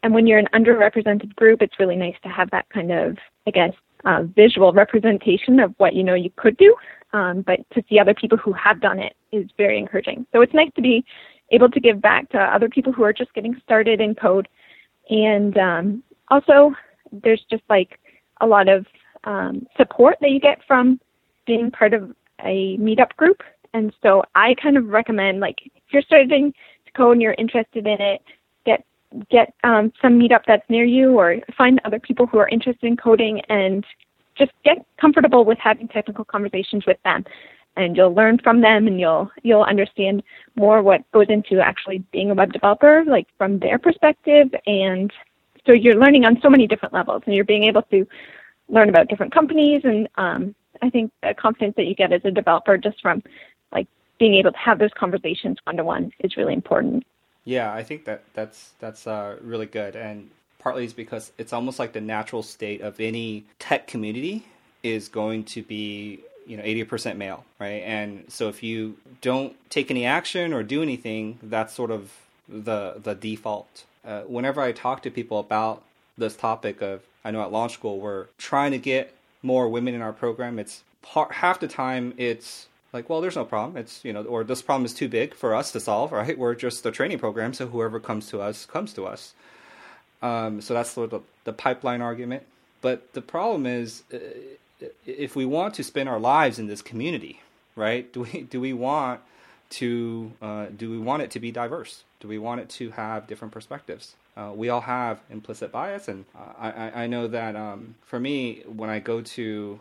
and 0.04 0.14
when 0.14 0.26
you're 0.26 0.40
an 0.40 0.48
underrepresented 0.54 1.36
group, 1.36 1.62
it's 1.62 1.80
really 1.80 1.96
nice 1.96 2.16
to 2.24 2.30
have 2.30 2.50
that 2.52 2.70
kind 2.70 2.92
of, 2.92 3.18
I 3.48 3.52
guess, 3.52 3.74
uh, 4.06 4.24
visual 4.24 4.74
representation 4.74 5.60
of 5.60 5.74
what 5.78 5.94
you 5.94 6.04
know 6.04 6.16
you 6.16 6.32
could 6.36 6.58
do. 6.58 6.76
Um, 7.14 7.42
but 7.42 7.60
to 7.74 7.84
see 7.90 8.00
other 8.00 8.14
people 8.14 8.38
who 8.38 8.54
have 8.54 8.82
done 8.82 8.98
it 8.98 9.16
is 9.32 9.50
very 9.58 9.78
encouraging. 9.78 10.26
So 10.32 10.42
it's 10.42 10.54
nice 10.54 10.72
to 10.76 10.82
be 10.82 11.04
able 11.52 11.70
to 11.70 11.80
give 11.80 12.02
back 12.02 12.30
to 12.30 12.40
other 12.40 12.70
people 12.70 12.94
who 12.94 13.04
are 13.04 13.14
just 13.14 13.34
getting 13.34 13.60
started 13.64 14.00
in 14.00 14.16
code. 14.16 14.48
And 15.10 15.58
um, 15.58 16.04
also, 16.30 16.74
there's 17.12 17.44
just 17.50 17.64
like 17.70 18.00
a 18.40 18.48
lot 18.48 18.70
of 18.70 18.86
um, 19.26 19.68
support 19.78 20.18
that 20.22 20.32
you 20.32 20.40
get 20.40 20.60
from 20.66 21.00
being 21.46 21.70
part 21.70 21.94
of 21.94 22.16
a 22.44 22.78
meetup 22.78 23.16
group 23.18 23.44
and 23.74 23.94
so 24.01 24.24
I 24.36 24.56
kind 24.56 24.78
of 24.78 24.88
recommend 24.88 25.40
like 25.40 25.58
if 25.66 25.84
you're 25.92 26.01
starting 26.01 26.54
to 26.86 26.92
code 26.92 27.13
and 27.13 27.22
you're 27.22 27.36
interested 27.38 27.88
in 27.88 28.01
it, 28.01 28.22
get 28.66 28.84
get 29.30 29.54
um, 29.63 29.92
some 30.01 30.20
meetup 30.20 30.42
that's 30.48 30.70
near 30.70 30.86
you 30.86 31.20
or 31.20 31.38
find 31.58 31.80
other 31.86 32.00
people 32.00 32.25
who 32.25 32.38
are 32.38 32.50
interested 32.50 32.86
in 32.86 32.98
coding 32.98 33.42
and 33.50 33.86
just 34.38 34.51
get 34.63 34.86
comfortable 35.00 35.46
with 35.46 35.58
having 35.58 35.88
technical 35.88 36.25
conversations 36.25 36.86
with 36.86 36.98
them. 37.04 37.25
And 37.78 37.96
you'll 37.96 38.13
learn 38.13 38.38
from 38.40 38.60
them 38.62 38.88
and 38.88 39.00
you'll 39.00 39.32
you'll 39.44 39.63
understand 39.63 40.24
more 40.56 40.82
what 40.82 41.10
goes 41.13 41.28
into 41.30 41.62
actually 41.62 42.00
being 42.12 42.30
a 42.30 42.34
web 42.34 42.51
developer 42.51 43.06
like 43.06 43.28
from 43.38 43.60
their 43.60 43.80
perspective. 43.80 44.54
And 44.66 45.12
so 45.66 45.72
you're 45.72 45.96
learning 45.96 46.25
on 46.25 46.40
so 46.42 46.50
many 46.50 46.68
different 46.68 46.94
levels 46.94 47.24
and 47.25 47.36
you're 47.36 47.46
being 47.46 47.63
able 47.63 47.84
to 47.84 48.06
learn 48.68 48.90
about 48.90 49.08
different 49.08 49.34
companies. 49.34 49.82
And 49.86 50.10
um, 50.16 50.56
I 50.82 50.90
think 50.90 51.12
the 51.22 51.34
confidence 51.34 51.75
that 51.78 51.86
you 51.86 51.96
get 51.96 52.12
as 52.12 52.22
a 52.25 52.32
developer 52.32 52.78
just 52.78 53.01
from 53.01 53.24
like 53.72 53.88
being 54.20 54.36
able 54.36 54.51
to 54.51 54.58
have 54.58 54.80
those 54.80 54.94
conversations 54.96 55.58
one 55.63 55.78
to 55.78 55.84
one 55.84 56.12
is 56.20 56.38
really 56.38 56.54
important. 56.54 57.06
Yeah, 57.44 57.74
I 57.74 57.84
think 57.84 58.06
that 58.06 58.24
that's 58.34 58.72
that's 58.80 59.08
uh, 59.08 59.38
really 59.42 59.66
good, 59.66 59.96
and 59.96 60.30
partly 60.60 60.86
is 60.86 60.94
because 60.94 61.32
it's 61.38 61.54
almost 61.54 61.80
like 61.80 61.94
the 61.94 62.01
natural 62.01 62.44
state 62.44 62.82
of 62.82 63.00
any 63.00 63.46
tech 63.58 63.88
community 63.88 64.46
is 64.84 65.10
going 65.10 65.44
to 65.44 65.63
be 65.63 66.20
you 66.46 66.58
know 66.58 66.63
80% 66.63 67.18
male, 67.18 67.46
right? 67.60 67.84
And 67.84 68.25
so 68.28 68.50
if 68.50 68.63
you 68.63 68.98
don't 69.22 69.56
take 69.70 69.92
any 69.92 70.06
action 70.06 70.54
or 70.54 70.63
do 70.63 70.82
anything, 70.82 71.40
that's 71.42 71.74
sort 71.74 71.92
of 71.92 72.12
the 72.48 72.96
the 73.01 73.16
default. 73.16 73.86
Uh, 74.06 74.22
whenever 74.22 74.62
I 74.62 74.72
talk 74.72 75.04
to 75.04 75.12
people 75.12 75.40
about 75.40 75.84
this 76.18 76.36
topic 76.36 76.82
of, 76.82 77.01
I 77.24 77.32
know 77.32 77.42
at 77.42 77.51
launch 77.51 77.74
school 77.74 78.00
we're 78.00 78.25
trying 78.38 78.72
to 78.72 78.78
get 78.78 79.13
more 79.44 79.70
women 79.70 79.94
in 79.94 80.01
our 80.01 80.13
program. 80.13 80.60
It's 80.60 80.84
part, 81.01 81.34
half 81.34 81.60
the 81.60 81.68
time 81.68 82.13
it's 82.18 82.68
like, 82.94 83.10
well, 83.10 83.22
there's 83.22 83.36
no 83.36 83.46
problem. 83.46 83.78
It's 83.78 84.04
you 84.04 84.14
know, 84.14 84.24
or 84.24 84.44
this 84.44 84.62
problem 84.62 84.86
is 84.86 84.94
too 84.94 85.08
big 85.08 85.34
for 85.34 85.56
us 85.56 85.72
to 85.72 85.80
solve, 85.80 86.12
right? 86.22 86.38
We're 86.38 86.56
just 86.56 86.86
a 86.86 86.92
training 86.92 87.20
program, 87.20 87.54
so 87.54 87.68
whoever 87.68 88.00
comes 88.00 88.28
to 88.30 88.42
us 88.42 88.66
comes 88.66 88.94
to 88.94 89.06
us. 89.06 89.34
Um, 90.22 90.62
so 90.62 90.74
that's 90.74 90.94
the, 90.94 91.22
the 91.46 91.54
pipeline 91.54 92.02
argument. 92.02 92.44
But 92.82 93.14
the 93.14 93.22
problem 93.22 93.66
is, 93.66 94.04
uh, 94.14 94.18
if 95.06 95.36
we 95.36 95.46
want 95.46 95.74
to 95.76 95.84
spend 95.84 96.10
our 96.10 96.20
lives 96.20 96.60
in 96.60 96.68
this 96.68 96.82
community, 96.82 97.42
right? 97.76 98.12
Do 98.12 98.22
we 98.22 98.42
do 98.42 98.60
we 98.60 98.74
want 98.74 99.22
to 99.72 100.32
uh, 100.42 100.66
do 100.76 100.90
we 100.90 100.98
want 100.98 101.22
it 101.22 101.32
to 101.32 101.40
be 101.40 101.52
diverse? 101.52 102.04
Do 102.20 102.28
we 102.28 102.38
want 102.38 102.62
it 102.62 102.70
to 102.70 102.92
have 102.92 103.28
different 103.28 103.54
perspectives? 103.54 104.16
Uh, 104.38 104.52
we 104.56 104.70
all 104.70 104.82
have 104.82 105.20
implicit 105.30 105.72
bias, 105.72 106.08
and 106.08 106.24
I, 106.58 107.04
I 107.04 107.08
know 107.08 107.28
that 107.28 107.56
um, 107.56 107.96
for 108.06 108.18
me, 108.18 108.64
when 108.66 108.90
I 108.90 109.00
go 109.00 109.22
to 109.22 109.80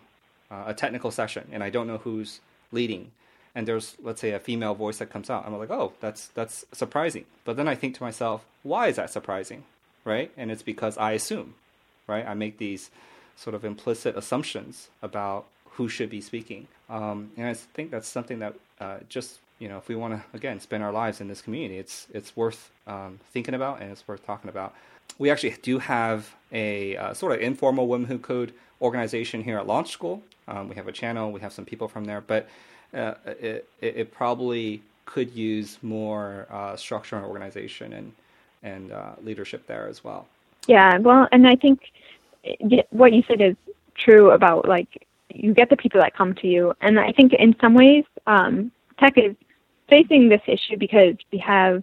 uh, 0.50 0.64
a 0.66 0.74
technical 0.74 1.10
session 1.10 1.48
and 1.52 1.62
I 1.62 1.70
don't 1.70 1.86
know 1.86 1.98
who's 1.98 2.40
leading, 2.72 3.12
and 3.54 3.66
there's 3.66 3.96
let's 4.02 4.20
say 4.20 4.32
a 4.32 4.38
female 4.38 4.74
voice 4.74 4.98
that 4.98 5.10
comes 5.10 5.30
out, 5.30 5.46
I'm 5.46 5.56
like, 5.56 5.70
oh, 5.70 5.92
that's 6.00 6.28
that's 6.28 6.64
surprising. 6.72 7.24
But 7.44 7.56
then 7.56 7.68
I 7.68 7.74
think 7.74 7.96
to 7.96 8.02
myself, 8.02 8.44
why 8.62 8.88
is 8.88 8.96
that 8.96 9.10
surprising, 9.10 9.64
right? 10.04 10.30
And 10.36 10.50
it's 10.50 10.62
because 10.62 10.96
I 10.98 11.12
assume, 11.12 11.54
right? 12.06 12.26
I 12.26 12.34
make 12.34 12.58
these 12.58 12.90
sort 13.36 13.54
of 13.54 13.64
implicit 13.64 14.16
assumptions 14.16 14.88
about 15.02 15.46
who 15.72 15.88
should 15.88 16.10
be 16.10 16.20
speaking, 16.20 16.68
um, 16.88 17.30
and 17.36 17.46
I 17.46 17.54
think 17.54 17.90
that's 17.90 18.08
something 18.08 18.40
that 18.40 18.54
uh, 18.80 18.98
just 19.08 19.38
you 19.60 19.68
know, 19.68 19.76
if 19.76 19.88
we 19.88 19.94
want 19.94 20.14
to 20.14 20.36
again 20.36 20.58
spend 20.58 20.82
our 20.82 20.90
lives 20.90 21.20
in 21.20 21.28
this 21.28 21.40
community, 21.42 21.78
it's 21.78 22.08
it's 22.12 22.36
worth 22.36 22.70
um, 22.88 23.20
thinking 23.32 23.54
about 23.54 23.80
and 23.80 23.92
it's 23.92 24.08
worth 24.08 24.26
talking 24.26 24.48
about. 24.48 24.74
We 25.18 25.30
actually 25.30 25.54
do 25.62 25.78
have 25.78 26.34
a 26.50 26.96
uh, 26.96 27.14
sort 27.14 27.32
of 27.32 27.40
informal 27.40 27.86
Women 27.86 28.08
Who 28.08 28.18
Code 28.18 28.54
organization 28.80 29.44
here 29.44 29.58
at 29.58 29.66
Launch 29.66 29.90
School. 29.90 30.22
Um, 30.48 30.68
we 30.68 30.74
have 30.74 30.88
a 30.88 30.92
channel, 30.92 31.32
we 31.32 31.40
have 31.40 31.52
some 31.52 31.64
people 31.64 31.88
from 31.88 32.04
there, 32.04 32.20
but 32.20 32.48
uh, 32.92 33.14
it, 33.26 33.68
it, 33.80 34.12
probably 34.12 34.82
could 35.06 35.30
use 35.30 35.78
more 35.82 36.46
uh, 36.50 36.74
structure 36.76 37.16
and 37.16 37.24
organization 37.24 37.92
and 37.92 38.12
and 38.62 38.92
uh, 38.92 39.12
leadership 39.22 39.66
there 39.66 39.86
as 39.88 40.02
well. 40.04 40.26
Yeah, 40.66 40.98
well, 40.98 41.28
and 41.32 41.46
I 41.46 41.56
think 41.56 41.80
what 42.90 43.12
you 43.12 43.22
said 43.28 43.40
is 43.40 43.56
true 43.94 44.32
about 44.32 44.68
like 44.68 45.06
you 45.32 45.54
get 45.54 45.70
the 45.70 45.76
people 45.76 46.00
that 46.00 46.14
come 46.16 46.34
to 46.36 46.46
you, 46.46 46.74
and 46.80 46.98
I 46.98 47.12
think 47.12 47.32
in 47.32 47.54
some 47.60 47.74
ways 47.74 48.04
um, 48.26 48.72
tech 48.98 49.16
is 49.16 49.36
facing 49.88 50.28
this 50.28 50.42
issue 50.46 50.76
because 50.78 51.14
we 51.32 51.38
have 51.38 51.82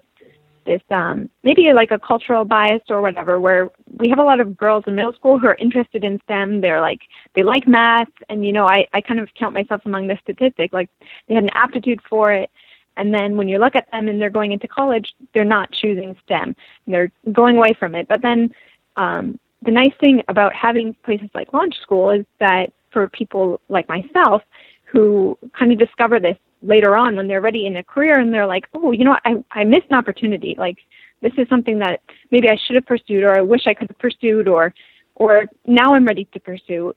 this 0.67 0.81
um, 0.91 1.29
maybe 1.43 1.73
like 1.73 1.89
a 1.89 1.97
cultural 1.97 2.45
bias 2.45 2.83
or 2.89 3.01
whatever, 3.01 3.39
where 3.39 3.71
we 3.97 4.09
have 4.09 4.19
a 4.19 4.23
lot 4.23 4.39
of 4.39 4.55
girls 4.55 4.83
in 4.85 4.95
middle 4.95 5.13
school 5.13 5.39
who 5.39 5.47
are 5.47 5.55
interested 5.55 6.03
in 6.03 6.21
STEM. 6.25 6.61
They're 6.61 6.81
like 6.81 7.01
they 7.33 7.41
like 7.41 7.67
math, 7.67 8.09
and 8.29 8.45
you 8.45 8.53
know 8.53 8.67
I 8.67 8.87
I 8.93 9.01
kind 9.01 9.19
of 9.19 9.29
count 9.33 9.55
myself 9.55 9.81
among 9.85 10.07
the 10.07 10.17
statistic. 10.21 10.73
Like 10.73 10.89
they 11.27 11.33
had 11.33 11.43
an 11.43 11.49
aptitude 11.55 12.01
for 12.07 12.31
it, 12.31 12.51
and 12.97 13.13
then 13.13 13.37
when 13.37 13.47
you 13.47 13.57
look 13.57 13.75
at 13.75 13.89
them 13.91 14.07
and 14.07 14.21
they're 14.21 14.29
going 14.29 14.51
into 14.51 14.67
college, 14.67 15.13
they're 15.33 15.45
not 15.45 15.71
choosing 15.71 16.15
STEM. 16.25 16.55
They're 16.85 17.11
going 17.31 17.57
away 17.57 17.73
from 17.79 17.95
it. 17.95 18.07
But 18.07 18.21
then 18.21 18.53
um, 18.97 19.39
the 19.63 19.71
nice 19.71 19.93
thing 19.99 20.23
about 20.27 20.53
having 20.53 20.95
places 21.05 21.29
like 21.33 21.53
Launch 21.53 21.75
School 21.81 22.11
is 22.11 22.25
that 22.39 22.73
for 22.91 23.07
people 23.07 23.61
like 23.69 23.87
myself 23.87 24.41
who 24.85 25.37
kind 25.57 25.71
of 25.71 25.77
discover 25.77 26.19
this 26.19 26.37
later 26.61 26.95
on 26.95 27.15
when 27.15 27.27
they're 27.27 27.41
ready 27.41 27.65
in 27.65 27.77
a 27.77 27.83
career 27.83 28.19
and 28.19 28.33
they're 28.33 28.47
like, 28.47 28.67
oh, 28.73 28.91
you 28.91 29.03
know 29.03 29.11
what, 29.11 29.21
I, 29.25 29.43
I 29.51 29.63
missed 29.63 29.87
an 29.89 29.97
opportunity. 29.97 30.55
Like 30.57 30.77
this 31.21 31.33
is 31.37 31.47
something 31.49 31.79
that 31.79 32.01
maybe 32.31 32.49
I 32.49 32.57
should 32.65 32.75
have 32.75 32.85
pursued 32.85 33.23
or 33.23 33.37
I 33.37 33.41
wish 33.41 33.67
I 33.67 33.73
could 33.73 33.89
have 33.89 33.99
pursued 33.99 34.47
or 34.47 34.73
or 35.15 35.45
now 35.65 35.95
I'm 35.95 36.05
ready 36.05 36.25
to 36.33 36.39
pursue. 36.39 36.95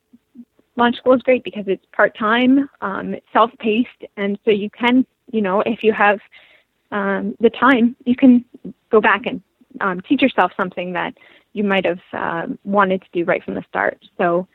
Launch 0.76 0.97
school 0.97 1.14
is 1.14 1.23
great 1.23 1.43
because 1.43 1.64
it's 1.67 1.85
part 1.93 2.17
time, 2.17 2.69
um, 2.81 3.14
it's 3.14 3.26
self 3.33 3.50
paced, 3.59 4.05
and 4.16 4.38
so 4.44 4.51
you 4.51 4.70
can, 4.70 5.07
you 5.33 5.40
know, 5.40 5.62
if 5.64 5.83
you 5.83 5.92
have 5.92 6.20
um, 6.92 7.35
the 7.40 7.51
time, 7.51 7.96
you 8.05 8.14
can 8.14 8.44
go 8.90 9.01
back 9.01 9.27
and 9.27 9.42
um, 9.81 10.01
teach 10.03 10.23
yourself 10.23 10.53
something 10.57 10.92
that 10.92 11.14
you 11.53 11.64
might 11.64 11.85
have 11.85 12.01
uh, 12.12 12.46
wanted 12.64 13.03
to 13.03 13.09
do 13.12 13.25
right 13.25 13.42
from 13.42 13.55
the 13.55 13.64
start. 13.68 13.99
So 14.18 14.46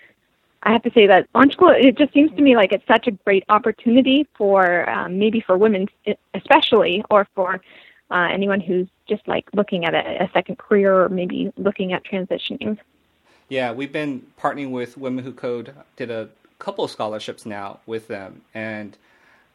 I 0.66 0.72
have 0.72 0.82
to 0.84 0.92
say 0.92 1.06
that 1.08 1.30
launch 1.36 1.54
school, 1.54 1.70
it 1.70 1.96
just 1.96 2.12
seems 2.12 2.32
to 2.32 2.42
me 2.42 2.56
like 2.56 2.72
it's 2.74 2.86
such 2.88 3.06
a 3.08 3.12
great 3.12 3.44
opportunity 3.50 4.28
for 4.36 4.90
um, 4.90 5.20
maybe 5.20 5.40
for 5.40 5.58
women 5.58 5.88
especially, 6.34 7.04
or 7.12 7.28
for 7.36 7.62
uh, 8.10 8.28
anyone 8.32 8.60
who's 8.60 8.88
just 9.08 9.28
like 9.28 9.48
looking 9.54 9.86
at 9.86 9.94
a, 9.94 10.24
a, 10.24 10.30
second 10.34 10.58
career 10.58 11.04
or 11.04 11.10
maybe 11.10 11.54
looking 11.58 11.94
at 11.94 12.04
transitioning. 12.04 12.78
Yeah, 13.50 13.72
we've 13.72 13.92
been 13.92 14.26
partnering 14.40 14.72
with 14.72 14.98
Women 14.98 15.24
Who 15.24 15.34
Code, 15.34 15.74
did 15.96 16.10
a 16.10 16.30
couple 16.58 16.84
of 16.84 16.92
scholarships 16.92 17.46
now 17.46 17.80
with 17.86 18.08
them, 18.08 18.42
and 18.54 18.98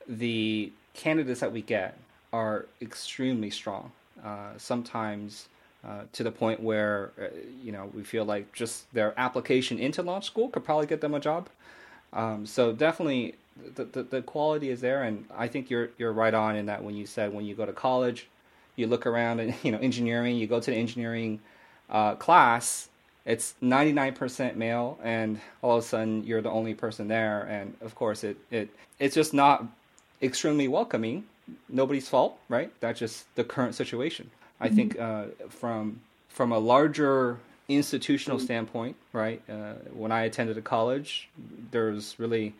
the 0.08 0.72
candidates 0.94 1.40
that 1.40 1.52
we 1.52 1.62
get 1.62 1.98
are 2.32 2.66
extremely 2.80 3.50
strong. 3.50 3.90
Uh, 4.24 4.50
sometimes 4.58 5.48
uh, 5.86 6.02
to 6.12 6.22
the 6.22 6.30
point 6.30 6.60
where 6.60 7.10
uh, 7.20 7.26
you 7.62 7.72
know 7.72 7.90
we 7.94 8.02
feel 8.02 8.24
like 8.24 8.52
just 8.52 8.92
their 8.92 9.18
application 9.18 9.78
into 9.78 10.02
launch 10.02 10.26
school 10.26 10.48
could 10.48 10.64
probably 10.64 10.86
get 10.86 11.00
them 11.00 11.14
a 11.14 11.20
job. 11.20 11.48
Um, 12.12 12.44
so 12.44 12.72
definitely 12.72 13.36
the, 13.74 13.84
the, 13.84 14.02
the 14.02 14.22
quality 14.22 14.70
is 14.70 14.80
there, 14.80 15.02
and 15.02 15.24
I 15.36 15.48
think 15.48 15.70
you're 15.70 15.90
you're 15.98 16.12
right 16.12 16.34
on 16.34 16.56
in 16.56 16.66
that 16.66 16.82
when 16.82 16.96
you 16.96 17.06
said 17.06 17.32
when 17.32 17.44
you 17.44 17.54
go 17.54 17.66
to 17.66 17.72
college, 17.72 18.28
you 18.76 18.86
look 18.86 19.06
around 19.06 19.40
and 19.40 19.54
you 19.62 19.72
know 19.72 19.78
engineering, 19.78 20.36
you 20.36 20.46
go 20.46 20.60
to 20.60 20.70
the 20.70 20.76
engineering 20.76 21.40
uh, 21.88 22.14
class, 22.14 22.88
it's 23.24 23.54
99% 23.62 24.56
male, 24.56 24.98
and 25.02 25.40
all 25.62 25.78
of 25.78 25.84
a 25.84 25.86
sudden 25.86 26.24
you're 26.24 26.42
the 26.42 26.50
only 26.50 26.74
person 26.74 27.08
there, 27.08 27.42
and 27.42 27.74
of 27.80 27.94
course 27.94 28.24
it 28.24 28.36
it 28.50 28.70
it's 28.98 29.14
just 29.14 29.32
not 29.32 29.64
extremely 30.22 30.68
welcoming. 30.68 31.24
Nobody's 31.68 32.08
fault, 32.08 32.38
right? 32.48 32.72
That's 32.80 32.98
just 33.00 33.34
the 33.34 33.44
current 33.44 33.74
situation. 33.74 34.30
I 34.60 34.66
mm-hmm. 34.66 34.76
think 34.76 35.00
uh, 35.00 35.24
from 35.48 36.00
from 36.28 36.52
a 36.52 36.58
larger 36.58 37.38
institutional 37.68 38.38
mm-hmm. 38.38 38.44
standpoint, 38.44 38.96
right? 39.12 39.42
Uh, 39.48 39.74
when 39.92 40.12
I 40.12 40.22
attended 40.22 40.58
a 40.58 40.62
college, 40.62 41.28
there's 41.70 42.18
really 42.18 42.54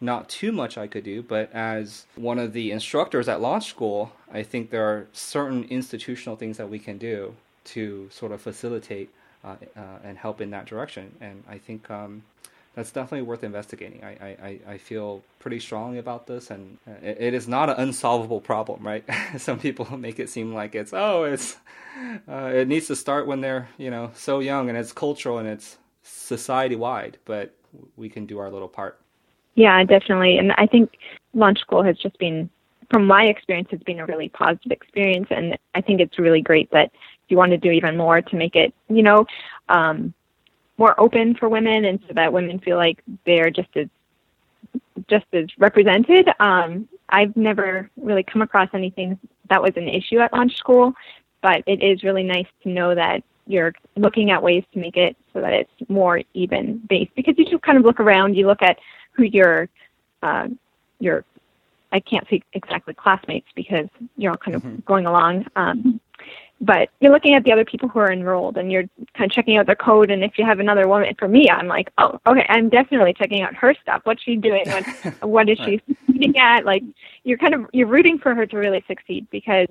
not 0.00 0.28
too 0.28 0.52
much 0.52 0.76
I 0.76 0.86
could 0.86 1.04
do, 1.04 1.22
but 1.22 1.50
as 1.52 2.06
one 2.16 2.38
of 2.38 2.52
the 2.52 2.70
instructors 2.70 3.28
at 3.28 3.40
launch 3.40 3.66
school, 3.66 4.12
I 4.32 4.42
think 4.42 4.70
there 4.70 4.84
are 4.84 5.06
certain 5.12 5.64
institutional 5.64 6.36
things 6.36 6.58
that 6.58 6.68
we 6.68 6.78
can 6.78 6.98
do 6.98 7.34
to 7.64 8.08
sort 8.12 8.32
of 8.32 8.40
facilitate 8.40 9.10
uh, 9.44 9.56
uh, 9.76 9.80
and 10.04 10.18
help 10.18 10.40
in 10.40 10.50
that 10.50 10.66
direction. 10.66 11.12
And 11.20 11.42
I 11.48 11.58
think 11.58 11.90
um, 11.90 12.22
that's 12.76 12.92
definitely 12.92 13.22
worth 13.22 13.42
investigating. 13.42 14.04
I, 14.04 14.36
I, 14.42 14.60
I 14.68 14.78
feel 14.78 15.22
pretty 15.38 15.60
strongly 15.60 15.98
about 15.98 16.26
this, 16.26 16.50
and 16.50 16.76
it, 17.02 17.16
it 17.18 17.34
is 17.34 17.48
not 17.48 17.70
an 17.70 17.76
unsolvable 17.78 18.40
problem, 18.40 18.86
right? 18.86 19.02
Some 19.38 19.58
people 19.58 19.96
make 19.98 20.20
it 20.20 20.28
seem 20.28 20.54
like 20.54 20.74
it's 20.74 20.92
oh, 20.92 21.24
it's 21.24 21.56
uh, 22.28 22.52
it 22.54 22.68
needs 22.68 22.86
to 22.88 22.94
start 22.94 23.26
when 23.26 23.40
they're 23.40 23.68
you 23.78 23.90
know 23.90 24.12
so 24.14 24.40
young, 24.40 24.68
and 24.68 24.76
it's 24.78 24.92
cultural 24.92 25.38
and 25.38 25.48
it's 25.48 25.78
society 26.02 26.76
wide, 26.76 27.16
but 27.24 27.54
we 27.96 28.10
can 28.10 28.26
do 28.26 28.38
our 28.38 28.50
little 28.50 28.68
part. 28.68 29.00
Yeah, 29.54 29.82
definitely, 29.84 30.36
and 30.36 30.52
I 30.52 30.66
think 30.66 30.98
launch 31.32 31.60
school 31.60 31.82
has 31.82 31.96
just 31.96 32.18
been, 32.18 32.50
from 32.90 33.06
my 33.06 33.24
experience, 33.24 33.68
has 33.70 33.80
been 33.80 34.00
a 34.00 34.06
really 34.06 34.28
positive 34.28 34.70
experience, 34.70 35.28
and 35.30 35.56
I 35.74 35.80
think 35.80 36.02
it's 36.02 36.18
really 36.18 36.42
great 36.42 36.70
that 36.72 36.92
you 37.28 37.38
want 37.38 37.52
to 37.52 37.56
do 37.56 37.70
even 37.70 37.96
more 37.96 38.20
to 38.20 38.36
make 38.36 38.54
it, 38.54 38.74
you 38.88 39.02
know. 39.02 39.24
Um, 39.70 40.12
more 40.78 40.98
open 41.00 41.34
for 41.34 41.48
women 41.48 41.84
and 41.86 42.00
so 42.06 42.14
that 42.14 42.32
women 42.32 42.58
feel 42.58 42.76
like 42.76 43.02
they're 43.24 43.50
just 43.50 43.68
as 43.76 43.88
just 45.08 45.26
as 45.32 45.46
represented. 45.58 46.28
Um, 46.40 46.88
I've 47.08 47.36
never 47.36 47.90
really 47.96 48.22
come 48.22 48.42
across 48.42 48.68
anything 48.74 49.18
that 49.48 49.62
was 49.62 49.72
an 49.76 49.88
issue 49.88 50.18
at 50.18 50.32
launch 50.32 50.56
school, 50.56 50.94
but 51.42 51.62
it 51.66 51.82
is 51.82 52.02
really 52.02 52.24
nice 52.24 52.46
to 52.62 52.68
know 52.68 52.94
that 52.94 53.22
you're 53.46 53.72
looking 53.96 54.30
at 54.30 54.42
ways 54.42 54.64
to 54.72 54.80
make 54.80 54.96
it 54.96 55.16
so 55.32 55.40
that 55.40 55.52
it's 55.52 55.70
more 55.88 56.20
even 56.34 56.78
based 56.88 57.14
because 57.14 57.38
you 57.38 57.44
just 57.44 57.62
kind 57.62 57.78
of 57.78 57.84
look 57.84 58.00
around, 58.00 58.34
you 58.34 58.46
look 58.46 58.62
at 58.62 58.78
who 59.12 59.22
your 59.22 59.68
uh, 60.22 60.48
your 60.98 61.24
I 61.92 62.00
can't 62.00 62.28
say 62.28 62.42
exactly 62.52 62.94
classmates 62.94 63.46
because 63.54 63.88
you're 64.16 64.32
all 64.32 64.36
kind 64.36 64.56
of 64.56 64.62
mm-hmm. 64.62 64.80
going 64.84 65.06
along. 65.06 65.46
Um, 65.54 66.00
but 66.60 66.88
you're 67.00 67.12
looking 67.12 67.34
at 67.34 67.44
the 67.44 67.52
other 67.52 67.64
people 67.64 67.88
who 67.88 67.98
are 67.98 68.10
enrolled 68.10 68.56
and 68.56 68.72
you're 68.72 68.84
kind 69.14 69.30
of 69.30 69.32
checking 69.32 69.56
out 69.56 69.66
their 69.66 69.76
code. 69.76 70.10
And 70.10 70.24
if 70.24 70.38
you 70.38 70.44
have 70.44 70.58
another 70.58 70.88
woman 70.88 71.14
for 71.18 71.28
me 71.28 71.48
i'm 71.50 71.66
like 71.66 71.90
oh 71.98 72.18
okay 72.26 72.46
i'm 72.48 72.68
definitely 72.68 73.12
checking 73.12 73.42
out 73.42 73.54
her 73.54 73.74
stuff. 73.82 74.02
What's 74.04 74.22
she 74.22 74.36
doing? 74.36 74.64
What 74.66 74.86
what 75.22 75.48
is 75.48 75.58
she 75.58 75.80
succeeding 75.86 76.38
at? 76.38 76.64
Like 76.64 76.82
you're 77.24 77.38
kind 77.38 77.54
of 77.54 77.66
you're 77.72 77.86
rooting 77.86 78.18
for 78.18 78.34
her 78.34 78.46
to 78.46 78.56
really 78.56 78.84
succeed 78.86 79.26
because 79.30 79.68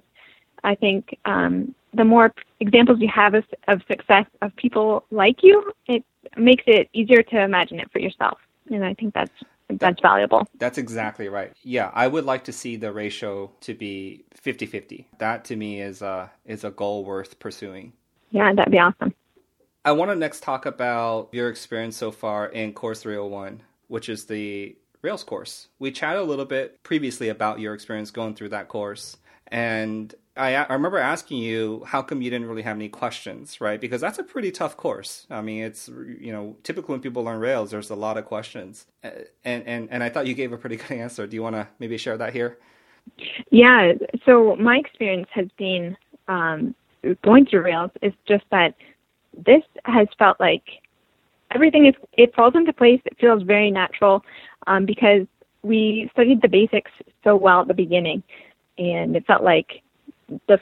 i 0.63 0.75
think 0.75 1.17
um 1.25 1.73
the 1.93 2.03
more 2.03 2.33
examples 2.59 2.99
you 2.99 3.07
have 3.07 3.33
of, 3.33 3.45
of 3.67 3.81
success 3.87 4.25
of 4.41 4.55
people 4.55 5.05
like 5.11 5.43
you 5.43 5.71
it 5.87 6.03
makes 6.37 6.63
it 6.67 6.89
easier 6.93 7.23
to 7.23 7.41
imagine 7.41 7.79
it 7.79 7.89
for 7.91 7.99
yourself. 7.99 8.37
And 8.69 8.83
i 8.83 8.93
think 8.93 9.13
that's 9.13 9.31
that's 9.69 10.01
valuable. 10.01 10.47
That's 10.57 10.77
exactly 10.77 11.29
right. 11.29 11.51
Yeah, 11.63 11.91
I 11.93 12.07
would 12.07 12.25
like 12.25 12.43
to 12.45 12.51
see 12.51 12.75
the 12.75 12.91
ratio 12.91 13.51
to 13.61 13.73
be 13.73 14.25
50-50. 14.43 15.05
That 15.19 15.45
to 15.45 15.55
me 15.55 15.81
is 15.81 16.01
a 16.01 16.31
is 16.45 16.63
a 16.63 16.71
goal 16.71 17.03
worth 17.05 17.39
pursuing. 17.39 17.93
Yeah, 18.31 18.53
that'd 18.53 18.71
be 18.71 18.79
awesome. 18.79 19.13
I 19.83 19.91
want 19.91 20.11
to 20.11 20.15
next 20.15 20.41
talk 20.43 20.65
about 20.65 21.29
your 21.31 21.49
experience 21.49 21.95
so 21.95 22.11
far 22.11 22.47
in 22.47 22.73
Course 22.73 23.01
301, 23.01 23.61
which 23.87 24.09
is 24.09 24.25
the 24.25 24.75
Rails 25.03 25.23
course. 25.23 25.67
We 25.77 25.91
chatted 25.91 26.21
a 26.21 26.25
little 26.25 26.45
bit 26.45 26.81
previously 26.81 27.29
about 27.29 27.59
your 27.59 27.75
experience 27.75 28.09
going 28.09 28.33
through 28.33 28.49
that 28.49 28.67
course, 28.67 29.17
and 29.47 30.13
I, 30.37 30.55
I 30.55 30.73
remember 30.73 30.97
asking 30.97 31.37
you 31.37 31.83
how 31.85 32.01
come 32.01 32.21
you 32.21 32.29
didn't 32.29 32.47
really 32.47 32.63
have 32.63 32.75
any 32.75 32.89
questions, 32.89 33.61
right? 33.61 33.79
Because 33.79 34.01
that's 34.01 34.19
a 34.19 34.23
pretty 34.23 34.51
tough 34.51 34.75
course. 34.75 35.27
I 35.29 35.41
mean, 35.41 35.63
it's 35.63 35.87
you 35.87 36.31
know 36.31 36.57
typically 36.63 36.93
when 36.93 37.01
people 37.01 37.23
learn 37.23 37.39
Rails, 37.39 37.71
there's 37.71 37.89
a 37.89 37.95
lot 37.95 38.17
of 38.17 38.25
questions, 38.25 38.85
and 39.03 39.63
and 39.65 39.87
and 39.89 40.03
I 40.03 40.09
thought 40.09 40.27
you 40.27 40.33
gave 40.33 40.51
a 40.51 40.57
pretty 40.57 40.75
good 40.87 40.91
answer. 40.91 41.25
Do 41.27 41.35
you 41.35 41.43
want 41.43 41.55
to 41.55 41.67
maybe 41.79 41.97
share 41.97 42.17
that 42.17 42.33
here? 42.33 42.57
Yeah. 43.51 43.93
So 44.25 44.55
my 44.57 44.77
experience 44.77 45.27
has 45.31 45.47
been 45.57 45.95
um, 46.27 46.75
going 47.23 47.45
through 47.45 47.61
Rails 47.61 47.91
is 48.01 48.13
just 48.27 48.43
that 48.51 48.75
this 49.45 49.61
has 49.85 50.07
felt 50.17 50.39
like 50.39 50.63
everything 51.51 51.85
is 51.85 51.93
it 52.13 52.35
falls 52.35 52.55
into 52.55 52.73
place. 52.73 53.01
It 53.05 53.17
feels 53.19 53.43
very 53.43 53.71
natural 53.71 54.23
um, 54.67 54.85
because 54.85 55.27
we 55.61 56.09
studied 56.13 56.41
the 56.41 56.47
basics 56.47 56.91
so 57.23 57.35
well 57.35 57.61
at 57.61 57.67
the 57.67 57.73
beginning, 57.73 58.21
and 58.77 59.15
it 59.15 59.25
felt 59.25 59.43
like 59.43 59.81
the 60.47 60.59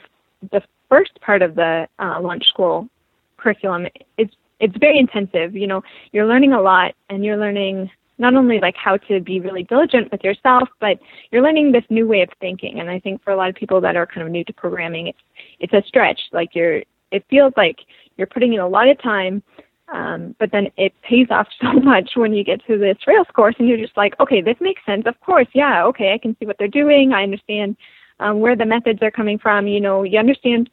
the 0.52 0.62
first 0.88 1.18
part 1.20 1.42
of 1.42 1.54
the 1.54 1.86
uh, 1.98 2.20
launch 2.20 2.44
school 2.46 2.88
curriculum 3.36 3.86
is 4.18 4.28
it's 4.60 4.76
very 4.78 4.98
intensive. 4.98 5.54
You 5.54 5.66
know, 5.66 5.82
you're 6.12 6.26
learning 6.26 6.52
a 6.52 6.60
lot, 6.60 6.94
and 7.10 7.24
you're 7.24 7.36
learning 7.36 7.90
not 8.18 8.34
only 8.34 8.60
like 8.60 8.76
how 8.76 8.96
to 8.96 9.20
be 9.20 9.40
really 9.40 9.64
diligent 9.64 10.12
with 10.12 10.22
yourself, 10.22 10.68
but 10.80 10.98
you're 11.32 11.42
learning 11.42 11.72
this 11.72 11.84
new 11.90 12.06
way 12.06 12.22
of 12.22 12.28
thinking. 12.40 12.78
And 12.78 12.88
I 12.88 13.00
think 13.00 13.22
for 13.24 13.32
a 13.32 13.36
lot 13.36 13.48
of 13.48 13.56
people 13.56 13.80
that 13.80 13.96
are 13.96 14.06
kind 14.06 14.24
of 14.24 14.30
new 14.30 14.44
to 14.44 14.52
programming, 14.52 15.08
it's 15.08 15.18
it's 15.58 15.72
a 15.72 15.82
stretch. 15.86 16.20
Like 16.32 16.54
you're, 16.54 16.82
it 17.10 17.24
feels 17.28 17.52
like 17.56 17.78
you're 18.16 18.28
putting 18.28 18.52
in 18.52 18.60
a 18.60 18.68
lot 18.68 18.88
of 18.88 19.00
time 19.02 19.42
um, 19.92 20.34
but 20.38 20.50
then 20.50 20.68
it 20.76 20.92
pays 21.02 21.26
off 21.30 21.48
so 21.60 21.72
much 21.72 22.10
when 22.16 22.32
you 22.32 22.44
get 22.44 22.64
to 22.66 22.78
this 22.78 22.96
Rails 23.06 23.26
course 23.34 23.54
and 23.58 23.68
you're 23.68 23.78
just 23.78 23.96
like, 23.96 24.18
okay, 24.20 24.40
this 24.40 24.56
makes 24.60 24.84
sense. 24.86 25.04
Of 25.06 25.18
course, 25.20 25.48
yeah, 25.54 25.84
okay, 25.86 26.12
I 26.12 26.18
can 26.18 26.36
see 26.38 26.46
what 26.46 26.56
they're 26.58 26.68
doing. 26.68 27.12
I 27.12 27.22
understand 27.22 27.76
um, 28.20 28.40
where 28.40 28.56
the 28.56 28.66
methods 28.66 29.00
are 29.02 29.10
coming 29.10 29.38
from. 29.38 29.66
You 29.66 29.80
know, 29.80 30.02
you 30.02 30.18
understand 30.18 30.70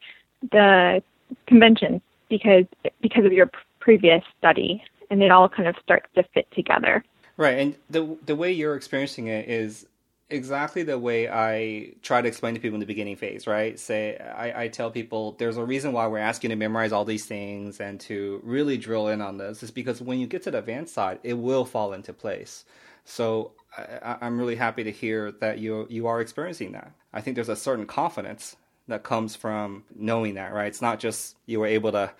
the 0.50 1.02
conventions 1.46 2.00
because 2.28 2.64
because 3.00 3.24
of 3.24 3.32
your 3.32 3.50
previous 3.80 4.22
study, 4.38 4.82
and 5.10 5.22
it 5.22 5.30
all 5.30 5.48
kind 5.48 5.68
of 5.68 5.76
starts 5.82 6.06
to 6.14 6.22
fit 6.34 6.46
together. 6.52 7.04
Right, 7.36 7.58
and 7.58 7.76
the 7.90 8.16
the 8.26 8.36
way 8.36 8.52
you're 8.52 8.76
experiencing 8.76 9.28
it 9.28 9.48
is 9.48 9.86
exactly 10.32 10.82
the 10.82 10.98
way 10.98 11.28
I 11.28 11.92
try 12.02 12.22
to 12.22 12.28
explain 12.28 12.54
to 12.54 12.60
people 12.60 12.76
in 12.76 12.80
the 12.80 12.86
beginning 12.86 13.16
phase, 13.16 13.46
right? 13.46 13.78
Say, 13.78 14.16
I, 14.16 14.64
I, 14.64 14.68
tell 14.68 14.90
people 14.90 15.32
there's 15.38 15.58
a 15.58 15.64
reason 15.64 15.92
why 15.92 16.06
we're 16.06 16.18
asking 16.18 16.50
to 16.50 16.56
memorize 16.56 16.90
all 16.90 17.04
these 17.04 17.26
things 17.26 17.80
and 17.80 18.00
to 18.00 18.40
really 18.42 18.78
drill 18.78 19.08
in 19.08 19.20
on 19.20 19.36
this 19.36 19.62
is 19.62 19.70
because 19.70 20.00
when 20.00 20.18
you 20.18 20.26
get 20.26 20.42
to 20.44 20.50
the 20.50 20.58
advanced 20.58 20.94
side, 20.94 21.18
it 21.22 21.34
will 21.34 21.66
fall 21.66 21.92
into 21.92 22.14
place. 22.14 22.64
So 23.04 23.52
I, 23.76 24.16
I'm 24.20 24.38
really 24.38 24.56
happy 24.56 24.84
to 24.84 24.92
hear 24.92 25.32
that 25.40 25.58
you 25.58 25.86
you 25.90 26.06
are 26.06 26.20
experiencing 26.20 26.72
that. 26.72 26.92
I 27.12 27.20
think 27.20 27.34
there's 27.34 27.48
a 27.48 27.56
certain 27.56 27.86
confidence 27.86 28.56
that 28.88 29.02
comes 29.02 29.36
from 29.36 29.84
knowing 29.94 30.34
that, 30.34 30.52
right? 30.52 30.66
It's 30.66 30.82
not 30.82 30.98
just 30.98 31.36
you 31.46 31.60
were 31.60 31.66
able 31.66 31.92
to 31.92 32.10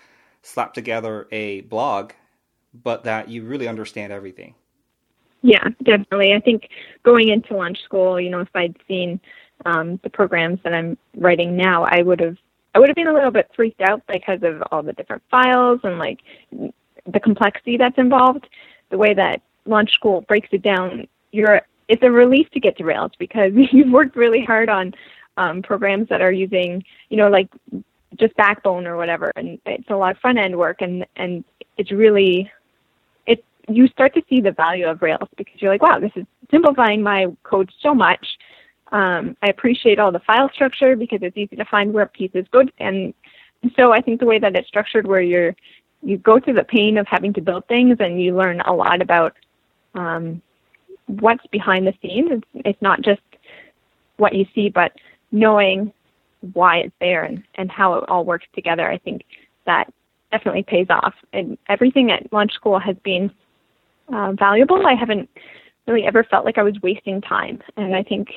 slap 0.43 0.75
together 0.75 1.29
a 1.33 1.63
blog, 1.63 2.13
but 2.83 3.05
that 3.05 3.29
you 3.29 3.45
really 3.45 3.69
understand 3.69 4.13
everything. 4.13 4.55
Yeah, 5.43 5.65
definitely. 5.83 6.35
I 6.35 6.41
think 6.41 6.69
going 7.03 7.29
into 7.29 7.57
launch 7.57 7.83
school, 7.83 8.21
you 8.21 8.31
know, 8.31 8.41
if 8.41 8.49
I'd 8.55 8.77
seen 8.87 9.21
um, 9.67 9.99
the 10.05 10.11
programs 10.11 10.61
that 10.63 10.73
I'm 10.73 10.97
writing 11.17 11.57
now, 11.57 11.85
I 11.85 12.03
would 12.03 12.21
have 12.21 12.37
I 12.75 12.79
would 12.79 12.89
have 12.89 12.97
been 12.97 13.09
a 13.09 13.13
little 13.13 13.31
bit 13.31 13.51
freaked 13.55 13.83
out 13.83 14.03
because 14.07 14.43
of 14.43 14.63
all 14.71 14.83
the 14.83 14.95
different 14.95 15.23
files 15.31 15.81
and 15.83 15.99
like 15.99 16.21
the 16.51 17.21
complexity 17.21 17.77
that's 17.77 17.99
involved. 17.99 18.49
The 18.91 18.99
way 18.99 19.15
that 19.15 19.43
launch 19.67 19.93
school 19.93 20.23
breaks 20.23 20.49
it 20.53 20.63
down, 20.63 21.07
you're 21.31 21.63
it's 21.89 22.03
a 22.03 22.11
relief 22.11 22.49
to 22.51 22.61
get 22.61 22.77
to 22.79 22.85
Rails 22.85 23.13
because 23.19 23.53
you've 23.73 23.91
worked 23.91 24.17
really 24.17 24.45
hard 24.45 24.69
on 24.69 24.95
um, 25.37 25.63
programs 25.63 26.09
that 26.09 26.21
are 26.21 26.33
using, 26.33 26.83
you 27.09 27.17
know, 27.17 27.29
like 27.29 27.49
just 28.19 28.37
Backbone 28.37 28.87
or 28.87 28.97
whatever, 28.97 29.33
and 29.37 29.59
it's 29.67 29.89
a 29.91 29.97
lot 29.97 30.13
of 30.13 30.19
front 30.19 30.39
end 30.39 30.57
work, 30.57 30.83
and 30.83 31.07
and 31.17 31.45
it's 31.77 31.91
really 31.91 32.51
it 33.27 33.45
you 33.69 33.89
start 33.89 34.15
to 34.15 34.23
see 34.29 34.41
the 34.41 34.53
value 34.53 34.87
of 34.87 35.03
Rails 35.03 35.29
because 35.37 35.61
you're 35.61 35.73
like, 35.73 35.83
wow, 35.83 35.99
this 35.99 36.13
is 36.17 36.25
simplifying 36.51 37.03
my 37.03 37.27
code 37.43 37.71
so 37.81 37.95
much. 37.95 38.27
Um, 38.91 39.37
I 39.43 39.49
appreciate 39.49 39.99
all 39.99 40.13
the 40.13 40.21
file 40.21 40.51
structure 40.53 40.97
because 40.97 41.21
it's 41.23 41.37
easy 41.37 41.57
to 41.57 41.65
find 41.65 41.95
where 41.95 42.07
pieces 42.07 42.45
go. 42.53 42.63
And 42.79 43.15
so 43.75 43.93
I 43.93 44.03
think 44.03 44.21
the 44.21 44.27
way 44.27 44.39
that 44.39 44.55
it's 44.55 44.69
structured, 44.69 45.07
where 45.07 45.23
you're 45.23 45.57
you 46.03 46.19
go 46.19 46.41
through 46.41 46.55
the 46.55 46.65
pain 46.65 46.99
of 46.99 47.07
having 47.07 47.33
to 47.33 47.41
build 47.41 47.67
things 47.69 47.97
and 48.01 48.21
you 48.21 48.37
learn 48.37 48.61
a 48.63 48.73
lot 48.73 49.01
about 49.01 49.35
um, 49.95 50.43
what's 51.07 51.47
behind 51.49 51.87
the 51.87 51.95
scenes. 52.03 52.31
It's, 52.31 52.47
it's 52.67 52.83
not 52.83 53.03
just 53.03 53.21
what 54.17 54.35
you 54.35 54.47
see, 54.55 54.69
but 54.69 54.93
knowing 55.31 55.93
why 56.53 56.79
it's 56.79 56.95
there 57.01 57.25
and, 57.25 57.43
and 57.55 57.71
how 57.71 57.95
it 57.95 58.09
all 58.09 58.25
works 58.25 58.47
together. 58.55 58.91
I 58.91 58.99
think 58.99 59.23
that 59.67 59.93
definitely 60.31 60.65
pays 60.65 60.87
off. 60.91 61.15
And 61.33 61.57
everything 61.69 62.11
at 62.11 62.33
Launch 62.33 62.53
School 62.53 62.79
has 62.79 62.97
been 63.05 63.31
uh, 64.13 64.33
valuable. 64.33 64.87
I 64.87 64.95
haven't 64.95 65.29
really 65.87 66.05
ever 66.05 66.25
felt 66.25 66.45
like 66.45 66.59
I 66.59 66.63
was 66.63 66.75
wasting 66.83 67.21
time, 67.21 67.61
and 67.77 67.95
I 67.95 68.03
think 68.03 68.29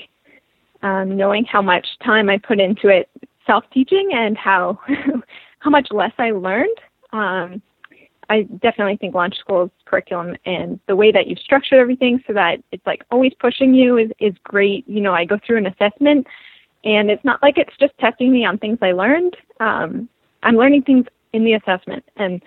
um, 0.84 1.16
knowing 1.16 1.46
how 1.46 1.62
much 1.62 1.88
time 2.04 2.30
I 2.30 2.38
put 2.38 2.60
into 2.60 2.90
it, 2.90 3.10
self-teaching, 3.46 4.12
and 4.14 4.38
how 4.38 4.80
how 5.60 5.70
much 5.70 5.88
less 5.92 6.12
I 6.18 6.32
learned. 6.32 6.78
Um, 7.12 7.62
I 8.30 8.44
definitely 8.44 8.98
think 8.98 9.16
Launch 9.16 9.38
School's 9.38 9.72
curriculum 9.86 10.36
and 10.46 10.80
the 10.88 10.96
way 10.96 11.12
that 11.12 11.28
you've 11.28 11.40
structured 11.40 11.80
everything 11.80 12.24
so 12.26 12.34
that 12.34 12.64
it's 12.72 12.86
like 12.86 13.04
always 13.12 13.34
pushing 13.40 13.74
you 13.74 13.98
is, 13.98 14.12
is 14.20 14.34
great. 14.44 14.88
You 14.88 15.02
know, 15.02 15.14
I 15.14 15.26
go 15.26 15.40
through 15.46 15.58
an 15.58 15.68
assessment 15.68 16.28
and 16.84 17.10
it's 17.10 17.24
not 17.24 17.42
like 17.42 17.58
it's 17.58 17.76
just 17.80 17.98
testing 18.00 18.32
me 18.32 18.46
on 18.46 18.58
things 18.58 18.80
I 18.82 18.92
learned. 18.92 19.36
Um, 19.60 20.10
I'm 20.44 20.56
learning 20.56 20.84
things 20.84 21.06
in 21.34 21.44
the 21.44 21.54
assessment 21.54 22.04
and 22.18 22.42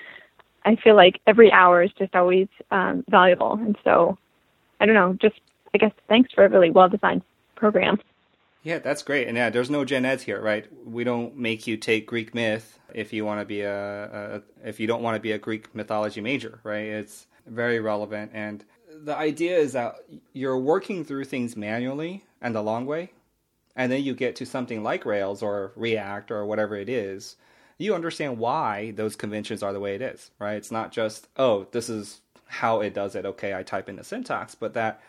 I 0.64 0.77
feel 0.77 0.97
like 0.97 1.21
every 1.27 1.51
hour 1.53 1.83
is 1.83 1.91
just 1.99 2.14
always 2.14 2.49
um, 2.71 3.05
valuable. 3.09 3.55
And 3.55 3.77
so, 3.85 4.19
I 4.81 4.87
don't 4.87 4.95
know, 4.95 5.17
just 5.21 5.41
I 5.75 5.79
guess 5.79 5.93
thanks 6.09 6.33
for 6.33 6.45
a 6.45 6.49
really 6.49 6.71
well 6.71 6.88
designed 6.88 7.23
program. 7.57 7.99
Yeah, 8.68 8.81
that's 8.81 9.02
great. 9.02 9.28
And 9.28 9.37
yeah, 9.38 9.48
there's 9.48 9.70
no 9.70 9.87
gen 9.87 10.04
eds 10.04 10.22
here, 10.22 10.42
right? 10.42 10.66
We 10.85 11.02
don't 11.02 11.35
make 11.38 11.66
you 11.66 11.78
take 11.78 12.07
Greek 12.07 12.35
myth 12.35 12.78
if 12.92 13.14
you 13.14 13.24
want 13.24 13.40
to 13.40 13.46
be 13.46 13.62
a, 13.62 14.42
a 14.62 14.68
if 14.68 14.78
you 14.78 14.87
don't 14.87 15.02
want 15.02 15.14
to 15.14 15.20
be 15.20 15.33
a 15.33 15.38
Greek 15.38 15.74
mythology 15.74 16.20
major, 16.20 16.61
right? 16.64 16.85
It's 16.85 17.26
very 17.46 17.81
relevant 17.81 18.33
and 18.35 18.62
the 18.90 19.16
idea 19.16 19.57
is 19.57 19.72
that 19.72 19.94
you're 20.35 20.59
working 20.59 21.02
through 21.02 21.24
things 21.24 21.57
manually 21.57 22.24
and 22.42 22.54
the 22.54 22.61
long 22.61 22.85
way 22.85 23.11
and 23.74 23.90
then 23.90 24.02
you 24.02 24.14
get 24.14 24.37
to 24.37 24.44
something 24.44 24.83
like 24.83 25.07
Rails 25.07 25.42
or 25.42 25.72
React 25.74 26.31
or 26.31 26.44
whatever 26.44 26.76
it 26.76 26.90
is 26.90 27.37
you 27.78 27.94
understand 27.94 28.37
why 28.37 28.90
those 28.96 29.16
conventions 29.16 29.62
are 29.62 29.72
the 29.72 29.81
way 29.81 29.94
it 29.94 30.02
is, 30.02 30.31
right? 30.38 30.57
It's 30.57 30.72
not 30.72 30.92
just, 30.92 31.28
oh, 31.37 31.68
this 31.70 31.88
is 31.88 32.20
how 32.46 32.81
it 32.81 32.92
does 32.92 33.14
it. 33.14 33.24
Okay, 33.24 33.54
I 33.54 33.62
type 33.62 33.88
in 33.88 33.96
the 33.96 34.04
syntax, 34.04 34.54
but 34.57 34.74
that 34.74 35.00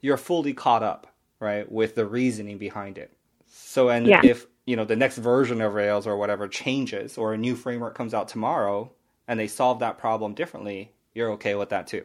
you're 0.00 0.16
fully 0.16 0.52
caught 0.52 0.82
up, 0.82 1.06
right, 1.40 1.70
with 1.70 1.94
the 1.94 2.06
reasoning 2.06 2.58
behind 2.58 2.98
it. 2.98 3.12
So, 3.48 3.88
and 3.88 4.06
yeah. 4.06 4.20
if, 4.24 4.46
you 4.66 4.76
know, 4.76 4.84
the 4.84 4.96
next 4.96 5.18
version 5.18 5.60
of 5.60 5.74
Rails 5.74 6.06
or 6.06 6.16
whatever 6.16 6.48
changes 6.48 7.18
or 7.18 7.34
a 7.34 7.38
new 7.38 7.54
framework 7.54 7.94
comes 7.94 8.14
out 8.14 8.28
tomorrow 8.28 8.90
and 9.28 9.38
they 9.38 9.46
solve 9.46 9.78
that 9.80 9.98
problem 9.98 10.34
differently, 10.34 10.92
you're 11.14 11.30
okay 11.32 11.54
with 11.54 11.70
that 11.70 11.86
too. 11.86 12.04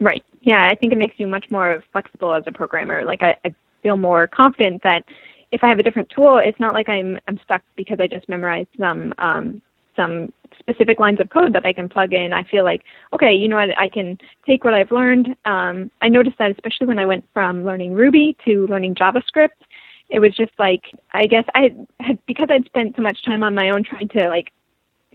Right. 0.00 0.24
Yeah, 0.40 0.66
I 0.66 0.74
think 0.74 0.92
it 0.92 0.98
makes 0.98 1.18
you 1.18 1.26
much 1.26 1.50
more 1.50 1.82
flexible 1.92 2.34
as 2.34 2.44
a 2.46 2.52
programmer. 2.52 3.04
Like 3.04 3.22
I, 3.22 3.36
I 3.44 3.54
feel 3.82 3.96
more 3.96 4.26
confident 4.26 4.82
that 4.82 5.04
if 5.52 5.62
I 5.62 5.68
have 5.68 5.78
a 5.78 5.82
different 5.82 6.08
tool, 6.08 6.38
it's 6.38 6.58
not 6.58 6.72
like 6.72 6.88
I'm 6.88 7.18
I'm 7.28 7.38
stuck 7.44 7.62
because 7.76 8.00
I 8.00 8.06
just 8.06 8.28
memorized 8.28 8.68
some 8.78 9.14
um, 9.18 9.62
some 9.96 10.32
specific 10.58 11.00
lines 11.00 11.20
of 11.20 11.30
code 11.30 11.52
that 11.54 11.66
I 11.66 11.72
can 11.72 11.88
plug 11.88 12.12
in. 12.12 12.32
I 12.32 12.44
feel 12.44 12.64
like 12.64 12.82
okay, 13.12 13.32
you 13.32 13.48
know 13.48 13.56
what, 13.56 13.78
I 13.78 13.88
can 13.88 14.18
take 14.46 14.64
what 14.64 14.74
I've 14.74 14.92
learned. 14.92 15.34
Um, 15.44 15.90
I 16.00 16.08
noticed 16.08 16.38
that 16.38 16.50
especially 16.50 16.86
when 16.86 16.98
I 16.98 17.06
went 17.06 17.24
from 17.32 17.64
learning 17.64 17.94
Ruby 17.94 18.36
to 18.44 18.66
learning 18.68 18.94
JavaScript, 18.94 19.60
it 20.08 20.20
was 20.20 20.34
just 20.34 20.52
like 20.58 20.84
I 21.12 21.26
guess 21.26 21.44
I 21.54 21.74
had 22.00 22.18
because 22.26 22.48
I'd 22.50 22.66
spent 22.66 22.96
so 22.96 23.02
much 23.02 23.24
time 23.24 23.42
on 23.42 23.54
my 23.54 23.70
own 23.70 23.84
trying 23.84 24.08
to 24.08 24.28
like 24.28 24.52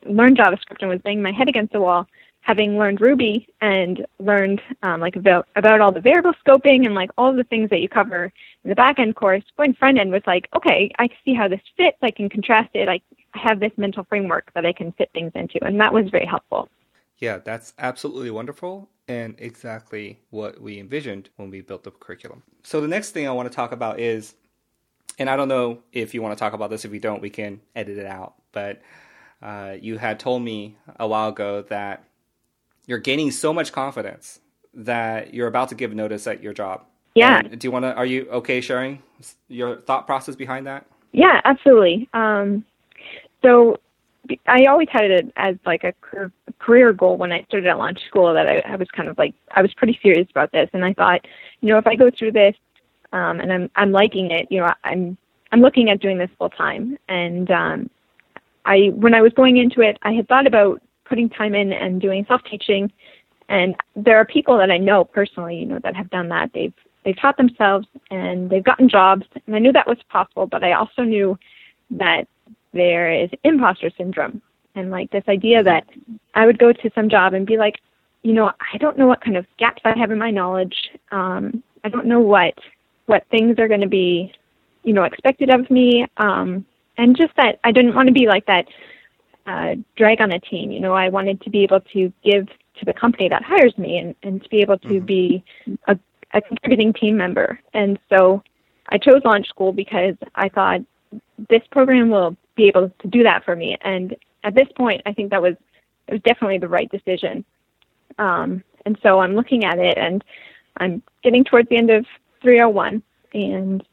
learn 0.05 0.35
JavaScript 0.35 0.81
and 0.81 0.89
was 0.89 1.01
banging 1.01 1.23
my 1.23 1.31
head 1.31 1.49
against 1.49 1.73
the 1.73 1.81
wall 1.81 2.07
having 2.47 2.77
learned 2.77 3.01
Ruby 3.01 3.45
and 3.59 4.07
learned 4.19 4.61
um, 4.81 5.01
like 5.01 5.17
about 5.17 5.49
about 5.57 5.81
all 5.81 5.91
the 5.91 5.99
variable 5.99 6.33
scoping 6.45 6.85
and 6.85 6.95
like 6.95 7.11
all 7.17 7.33
the 7.33 7.43
things 7.43 7.69
that 7.71 7.81
you 7.81 7.89
cover 7.89 8.31
in 8.63 8.69
the 8.69 8.75
back 8.75 8.99
end 8.99 9.17
course, 9.17 9.43
going 9.57 9.73
front 9.73 9.99
end 9.99 10.11
was 10.11 10.23
like, 10.25 10.47
okay, 10.55 10.89
I 10.97 11.09
see 11.25 11.33
how 11.33 11.49
this 11.49 11.59
fits. 11.75 11.97
I 12.01 12.09
can 12.09 12.29
contrast 12.29 12.69
it. 12.73 12.87
I 12.87 13.01
have 13.33 13.59
this 13.59 13.73
mental 13.75 14.05
framework 14.05 14.51
that 14.55 14.65
I 14.65 14.71
can 14.71 14.93
fit 14.93 15.09
things 15.13 15.33
into, 15.35 15.63
and 15.63 15.79
that 15.81 15.93
was 15.93 16.09
very 16.09 16.25
helpful. 16.25 16.69
Yeah, 17.17 17.39
that's 17.39 17.73
absolutely 17.77 18.31
wonderful. 18.31 18.89
and 19.07 19.35
exactly 19.37 20.19
what 20.31 20.59
we 20.61 20.79
envisioned 20.79 21.29
when 21.37 21.49
we 21.49 21.61
built 21.61 21.83
the 21.83 21.91
curriculum. 21.91 22.43
So 22.63 22.81
the 22.81 22.87
next 22.87 23.11
thing 23.11 23.27
I 23.27 23.31
want 23.31 23.49
to 23.49 23.55
talk 23.55 23.71
about 23.71 23.99
is, 23.99 24.35
and 25.17 25.29
I 25.29 25.35
don't 25.37 25.47
know 25.47 25.79
if 25.93 26.13
you 26.13 26.21
want 26.21 26.37
to 26.37 26.39
talk 26.39 26.53
about 26.53 26.69
this. 26.69 26.85
If 26.85 26.93
you 26.93 26.99
don't, 26.99 27.21
we 27.21 27.29
can 27.29 27.61
edit 27.75 27.97
it 27.97 28.05
out. 28.05 28.35
But 28.51 28.81
uh, 29.41 29.75
you 29.79 29.97
had 29.97 30.19
told 30.19 30.41
me 30.41 30.77
a 30.99 31.07
while 31.07 31.29
ago 31.29 31.63
that 31.69 32.03
you're 32.87 32.97
gaining 32.97 33.31
so 33.31 33.53
much 33.53 33.71
confidence 33.71 34.39
that 34.73 35.33
you're 35.33 35.47
about 35.47 35.69
to 35.69 35.75
give 35.75 35.93
notice 35.93 36.25
at 36.25 36.41
your 36.41 36.53
job. 36.53 36.83
Yeah. 37.15 37.39
And 37.39 37.59
do 37.59 37.67
you 37.67 37.71
want 37.71 37.83
to? 37.83 37.93
Are 37.93 38.05
you 38.05 38.27
okay 38.31 38.61
sharing 38.61 39.01
your 39.47 39.77
thought 39.81 40.05
process 40.05 40.35
behind 40.35 40.67
that? 40.67 40.85
Yeah, 41.11 41.41
absolutely. 41.45 42.07
Um, 42.13 42.63
so 43.41 43.79
I 44.45 44.65
always 44.65 44.87
had 44.91 45.09
it 45.09 45.31
as 45.35 45.55
like 45.65 45.83
a 45.83 45.93
career 46.59 46.93
goal 46.93 47.17
when 47.17 47.31
I 47.31 47.43
started 47.43 47.67
at 47.67 47.77
launch 47.77 48.05
school 48.07 48.33
that 48.33 48.47
I, 48.47 48.59
I 48.59 48.75
was 48.75 48.87
kind 48.89 49.09
of 49.09 49.17
like 49.17 49.33
I 49.51 49.61
was 49.61 49.73
pretty 49.73 49.99
serious 50.01 50.27
about 50.29 50.51
this, 50.51 50.69
and 50.73 50.85
I 50.85 50.93
thought, 50.93 51.25
you 51.61 51.69
know, 51.69 51.77
if 51.77 51.87
I 51.87 51.95
go 51.95 52.11
through 52.11 52.33
this 52.33 52.55
um, 53.13 53.39
and 53.39 53.51
I'm 53.51 53.71
I'm 53.75 53.91
liking 53.91 54.31
it, 54.31 54.47
you 54.51 54.59
know, 54.59 54.71
I'm 54.83 55.17
I'm 55.51 55.61
looking 55.61 55.89
at 55.89 55.99
doing 55.99 56.17
this 56.17 56.29
full 56.37 56.49
time. 56.49 56.97
And 57.07 57.49
um, 57.51 57.89
I 58.65 58.91
when 58.93 59.13
I 59.13 59.21
was 59.21 59.33
going 59.33 59.57
into 59.57 59.81
it, 59.81 59.97
I 60.03 60.13
had 60.13 60.27
thought 60.27 60.47
about 60.47 60.81
putting 61.07 61.29
time 61.29 61.55
in 61.55 61.73
and 61.73 62.01
doing 62.01 62.25
self 62.27 62.41
teaching. 62.43 62.91
And 63.49 63.75
there 63.95 64.17
are 64.17 64.25
people 64.25 64.57
that 64.57 64.71
I 64.71 64.77
know 64.77 65.05
personally, 65.05 65.57
you 65.57 65.65
know, 65.65 65.79
that 65.83 65.95
have 65.95 66.09
done 66.09 66.29
that. 66.29 66.51
They've 66.53 66.73
they've 67.05 67.19
taught 67.19 67.37
themselves 67.37 67.87
and 68.11 68.49
they've 68.49 68.63
gotten 68.63 68.89
jobs, 68.89 69.25
and 69.45 69.55
I 69.55 69.59
knew 69.59 69.71
that 69.71 69.87
was 69.87 69.97
possible. 70.09 70.47
But 70.47 70.63
I 70.63 70.73
also 70.73 71.03
knew 71.03 71.37
that 71.91 72.27
there 72.73 73.11
is 73.11 73.29
imposter 73.43 73.89
syndrome 73.97 74.41
and 74.75 74.91
like 74.91 75.09
this 75.11 75.23
idea 75.27 75.63
that 75.63 75.87
I 76.35 76.45
would 76.45 76.59
go 76.59 76.71
to 76.71 76.91
some 76.93 77.09
job 77.09 77.33
and 77.33 77.45
be 77.45 77.57
like, 77.57 77.79
you 78.23 78.33
know, 78.33 78.51
I 78.73 78.77
don't 78.77 78.97
know 78.97 79.07
what 79.07 79.21
kind 79.21 79.37
of 79.37 79.45
gaps 79.57 79.81
I 79.85 79.97
have 79.97 80.11
in 80.11 80.17
my 80.17 80.31
knowledge. 80.31 80.75
Um, 81.11 81.63
I 81.83 81.89
don't 81.89 82.05
know 82.05 82.19
what 82.19 82.53
what 83.05 83.25
things 83.31 83.57
are 83.57 83.69
going 83.69 83.81
to 83.81 83.87
be, 83.87 84.33
you 84.83 84.93
know, 84.93 85.03
expected 85.03 85.49
of 85.49 85.69
me. 85.71 86.05
Um, 86.17 86.65
and 86.97 87.15
just 87.15 87.35
that 87.37 87.59
I 87.63 87.71
didn't 87.71 87.95
want 87.95 88.07
to 88.07 88.13
be 88.13 88.27
like 88.27 88.45
that 88.47 88.65
uh, 89.47 89.75
drag 89.95 90.21
on 90.21 90.31
a 90.31 90.39
team. 90.39 90.71
You 90.71 90.79
know, 90.79 90.93
I 90.93 91.09
wanted 91.09 91.41
to 91.41 91.49
be 91.49 91.63
able 91.63 91.79
to 91.93 92.11
give 92.23 92.47
to 92.47 92.85
the 92.85 92.93
company 92.93 93.29
that 93.29 93.43
hires 93.43 93.75
me 93.77 93.97
and, 93.97 94.15
and 94.23 94.43
to 94.43 94.49
be 94.49 94.61
able 94.61 94.77
to 94.79 94.87
mm-hmm. 94.87 95.05
be 95.05 95.43
a, 95.87 95.97
a 96.33 96.41
contributing 96.41 96.93
team 96.93 97.17
member. 97.17 97.59
And 97.73 97.97
so 98.09 98.43
I 98.89 98.97
chose 98.97 99.21
Launch 99.25 99.47
School 99.47 99.73
because 99.73 100.15
I 100.35 100.49
thought 100.49 100.81
this 101.49 101.61
program 101.71 102.09
will 102.09 102.35
be 102.55 102.67
able 102.67 102.91
to 102.99 103.07
do 103.07 103.23
that 103.23 103.45
for 103.45 103.55
me. 103.55 103.77
And 103.81 104.15
at 104.43 104.53
this 104.53 104.67
point, 104.75 105.01
I 105.05 105.13
think 105.13 105.31
that 105.31 105.41
was 105.41 105.55
it 106.07 106.13
was 106.13 106.21
definitely 106.21 106.57
the 106.57 106.69
right 106.69 106.89
decision. 106.89 107.43
Um, 108.17 108.63
and 108.85 108.97
so 109.03 109.19
I'm 109.19 109.35
looking 109.35 109.65
at 109.65 109.77
it, 109.77 109.97
and 109.97 110.23
I'm 110.77 111.03
getting 111.21 111.43
towards 111.43 111.67
the 111.67 111.75
end 111.75 111.89
of 111.89 112.05
301, 112.41 113.03
and 113.33 113.83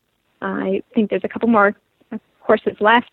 I 0.40 0.82
think 0.94 1.10
there's 1.10 1.24
a 1.24 1.28
couple 1.28 1.48
more 1.48 1.74
courses 2.40 2.76
left, 2.80 3.10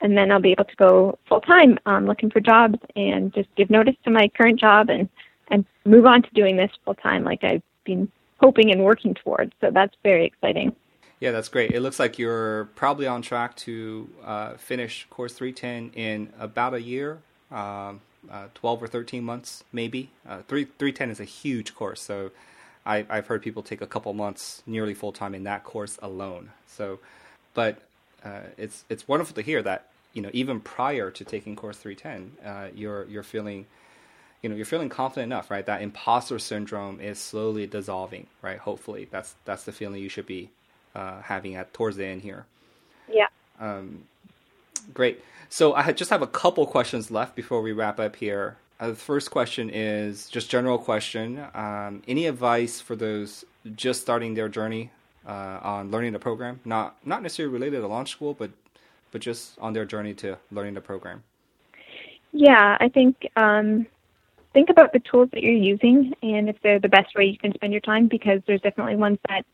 and 0.00 0.16
then 0.16 0.30
I'll 0.30 0.40
be 0.40 0.52
able 0.52 0.64
to 0.64 0.76
go 0.76 1.18
full 1.28 1.40
time 1.40 1.78
um, 1.86 2.06
looking 2.06 2.30
for 2.30 2.40
jobs 2.40 2.78
and 2.96 3.32
just 3.32 3.48
give 3.56 3.70
notice 3.70 3.96
to 4.04 4.10
my 4.10 4.28
current 4.28 4.60
job 4.60 4.90
and 4.90 5.08
and 5.50 5.64
move 5.84 6.06
on 6.06 6.22
to 6.22 6.30
doing 6.34 6.56
this 6.56 6.70
full 6.84 6.94
time 6.94 7.24
like 7.24 7.42
I've 7.44 7.62
been 7.84 8.10
hoping 8.40 8.70
and 8.70 8.84
working 8.84 9.14
towards. 9.14 9.52
So 9.60 9.70
that's 9.70 9.94
very 10.02 10.26
exciting. 10.26 10.74
Yeah, 11.20 11.32
that's 11.32 11.48
great. 11.48 11.72
It 11.72 11.80
looks 11.80 11.98
like 11.98 12.18
you're 12.18 12.66
probably 12.76 13.06
on 13.06 13.22
track 13.22 13.56
to 13.56 14.08
uh, 14.24 14.54
finish 14.54 15.06
course 15.10 15.32
310 15.32 16.00
in 16.00 16.32
about 16.38 16.74
a 16.74 16.80
year, 16.80 17.18
um, 17.50 18.00
uh, 18.30 18.46
12 18.54 18.84
or 18.84 18.86
13 18.86 19.24
months, 19.24 19.64
maybe. 19.72 20.10
Uh, 20.28 20.42
3, 20.46 20.64
310 20.78 21.10
is 21.10 21.18
a 21.18 21.24
huge 21.24 21.74
course, 21.74 22.00
so 22.00 22.30
I, 22.86 23.04
I've 23.10 23.26
heard 23.26 23.42
people 23.42 23.64
take 23.64 23.80
a 23.80 23.86
couple 23.86 24.12
months 24.12 24.62
nearly 24.64 24.94
full 24.94 25.10
time 25.10 25.34
in 25.34 25.42
that 25.44 25.64
course 25.64 25.98
alone. 26.00 26.52
So, 26.66 27.00
but 27.52 27.82
uh, 28.24 28.40
it's 28.56 28.84
it's 28.88 29.06
wonderful 29.06 29.34
to 29.34 29.42
hear 29.42 29.62
that 29.62 29.86
you 30.12 30.22
know 30.22 30.30
even 30.32 30.60
prior 30.60 31.10
to 31.10 31.24
taking 31.24 31.56
course 31.56 31.78
310, 31.78 32.46
uh, 32.46 32.68
you're 32.74 33.04
you're 33.06 33.22
feeling 33.22 33.66
you 34.42 34.48
know 34.48 34.56
you're 34.56 34.66
feeling 34.66 34.88
confident 34.88 35.32
enough, 35.32 35.50
right? 35.50 35.64
That 35.64 35.82
imposter 35.82 36.38
syndrome 36.38 37.00
is 37.00 37.18
slowly 37.18 37.66
dissolving, 37.66 38.26
right? 38.42 38.58
Hopefully, 38.58 39.08
that's 39.10 39.34
that's 39.44 39.64
the 39.64 39.72
feeling 39.72 40.02
you 40.02 40.08
should 40.08 40.26
be 40.26 40.50
uh, 40.94 41.22
having 41.22 41.54
at 41.56 41.72
towards 41.72 41.96
the 41.96 42.06
end 42.06 42.22
here. 42.22 42.46
Yeah. 43.08 43.26
Um, 43.60 44.04
great. 44.92 45.22
So 45.48 45.74
I 45.74 45.92
just 45.92 46.10
have 46.10 46.22
a 46.22 46.26
couple 46.26 46.66
questions 46.66 47.10
left 47.10 47.34
before 47.34 47.62
we 47.62 47.72
wrap 47.72 47.98
up 47.98 48.16
here. 48.16 48.56
Uh, 48.80 48.88
the 48.88 48.94
first 48.94 49.30
question 49.30 49.70
is 49.70 50.28
just 50.28 50.50
general 50.50 50.78
question. 50.78 51.42
Um, 51.54 52.02
any 52.06 52.26
advice 52.26 52.80
for 52.80 52.94
those 52.94 53.44
just 53.74 54.00
starting 54.00 54.34
their 54.34 54.48
journey 54.48 54.90
uh, 55.26 55.58
on 55.62 55.90
learning 55.90 56.12
the 56.12 56.18
program? 56.18 56.60
Not 56.64 56.96
not 57.04 57.22
necessarily 57.22 57.52
related 57.52 57.80
to 57.80 57.86
launch 57.86 58.10
school, 58.10 58.34
but 58.34 58.50
but 59.10 59.20
just 59.20 59.58
on 59.58 59.72
their 59.72 59.84
journey 59.84 60.14
to 60.14 60.38
learning 60.50 60.74
the 60.74 60.80
program. 60.80 61.22
Yeah, 62.32 62.76
I 62.80 62.88
think 62.88 63.26
um, 63.36 63.86
think 64.52 64.70
about 64.70 64.92
the 64.92 65.00
tools 65.00 65.28
that 65.32 65.42
you're 65.42 65.52
using 65.52 66.12
and 66.22 66.48
if 66.48 66.56
they're 66.62 66.80
the 66.80 66.88
best 66.88 67.14
way 67.14 67.24
you 67.24 67.38
can 67.38 67.54
spend 67.54 67.72
your 67.72 67.80
time 67.80 68.08
because 68.08 68.40
there's 68.46 68.60
definitely 68.60 68.96
ones 68.96 69.18
that 69.28 69.44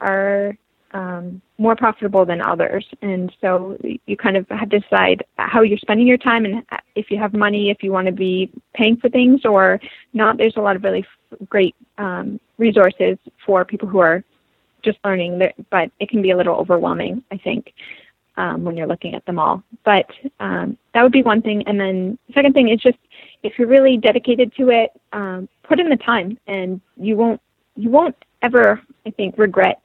are 0.00 0.56
um, 0.92 1.42
more 1.58 1.76
profitable 1.76 2.24
than 2.24 2.40
others. 2.40 2.86
And 3.02 3.34
so 3.40 3.76
you 4.06 4.16
kind 4.16 4.36
of 4.36 4.48
have 4.48 4.70
to 4.70 4.80
decide 4.80 5.24
how 5.36 5.62
you're 5.62 5.78
spending 5.78 6.06
your 6.06 6.18
time 6.18 6.44
and 6.44 6.64
if 6.94 7.10
you 7.10 7.18
have 7.18 7.34
money, 7.34 7.70
if 7.70 7.82
you 7.82 7.92
want 7.92 8.06
to 8.06 8.12
be 8.12 8.50
paying 8.74 8.96
for 8.96 9.08
things 9.08 9.44
or 9.44 9.80
not. 10.14 10.38
There's 10.38 10.56
a 10.56 10.60
lot 10.60 10.76
of 10.76 10.84
really 10.84 11.04
great 11.48 11.74
um, 11.98 12.40
resources 12.56 13.18
for 13.44 13.64
people 13.64 13.88
who 13.88 13.98
are 13.98 14.24
just 14.86 14.98
learning, 15.04 15.42
but 15.70 15.90
it 16.00 16.08
can 16.08 16.22
be 16.22 16.30
a 16.30 16.36
little 16.36 16.56
overwhelming, 16.56 17.22
I 17.30 17.36
think. 17.36 17.74
Um, 18.38 18.64
when 18.64 18.76
you're 18.76 18.86
looking 18.86 19.14
at 19.14 19.24
them 19.24 19.38
all, 19.38 19.62
but 19.82 20.10
um, 20.40 20.76
that 20.92 21.02
would 21.02 21.10
be 21.10 21.22
one 21.22 21.40
thing. 21.40 21.66
And 21.66 21.80
then 21.80 22.18
the 22.26 22.34
second 22.34 22.52
thing 22.52 22.68
is 22.68 22.78
just 22.78 22.98
if 23.42 23.58
you're 23.58 23.66
really 23.66 23.96
dedicated 23.96 24.54
to 24.56 24.68
it, 24.68 24.90
um, 25.14 25.48
put 25.62 25.80
in 25.80 25.88
the 25.88 25.96
time, 25.96 26.38
and 26.46 26.82
you 26.98 27.16
won't 27.16 27.40
you 27.76 27.88
won't 27.88 28.14
ever, 28.42 28.82
I 29.06 29.10
think, 29.10 29.38
regret 29.38 29.82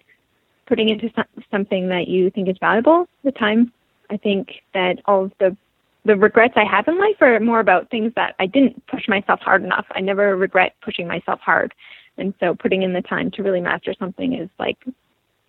putting 0.71 0.87
into 0.87 1.11
something 1.51 1.89
that 1.89 2.07
you 2.07 2.29
think 2.29 2.47
is 2.47 2.55
valuable, 2.61 3.05
the 3.25 3.31
time, 3.33 3.73
I 4.09 4.15
think 4.15 4.61
that 4.73 4.99
all 5.05 5.25
of 5.25 5.33
the 5.37 5.57
the 6.05 6.15
regrets 6.15 6.53
I 6.55 6.63
have 6.63 6.87
in 6.87 6.97
life 6.97 7.17
are 7.21 7.39
more 7.39 7.59
about 7.59 7.89
things 7.91 8.11
that 8.15 8.33
I 8.39 8.47
didn't 8.47 8.81
push 8.87 9.07
myself 9.07 9.39
hard 9.41 9.63
enough. 9.63 9.85
I 9.91 9.99
never 9.99 10.35
regret 10.35 10.73
pushing 10.81 11.07
myself 11.07 11.39
hard. 11.41 11.75
And 12.17 12.33
so 12.39 12.55
putting 12.55 12.83
in 12.83 12.93
the 12.93 13.01
time 13.01 13.31
to 13.31 13.43
really 13.43 13.61
master 13.61 13.93
something 13.97 14.33
is 14.33 14.49
like 14.59 14.77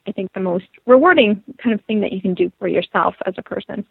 I 0.07 0.12
think 0.12 0.33
the 0.33 0.40
most 0.40 0.66
rewarding 0.87 1.42
kind 1.59 1.75
of 1.75 1.85
thing 1.85 2.01
that 2.01 2.12
you 2.12 2.20
can 2.20 2.35
do 2.35 2.51
for 2.59 2.68
yourself 2.68 3.14
as 3.27 3.35
a 3.38 3.42
person. 3.42 3.87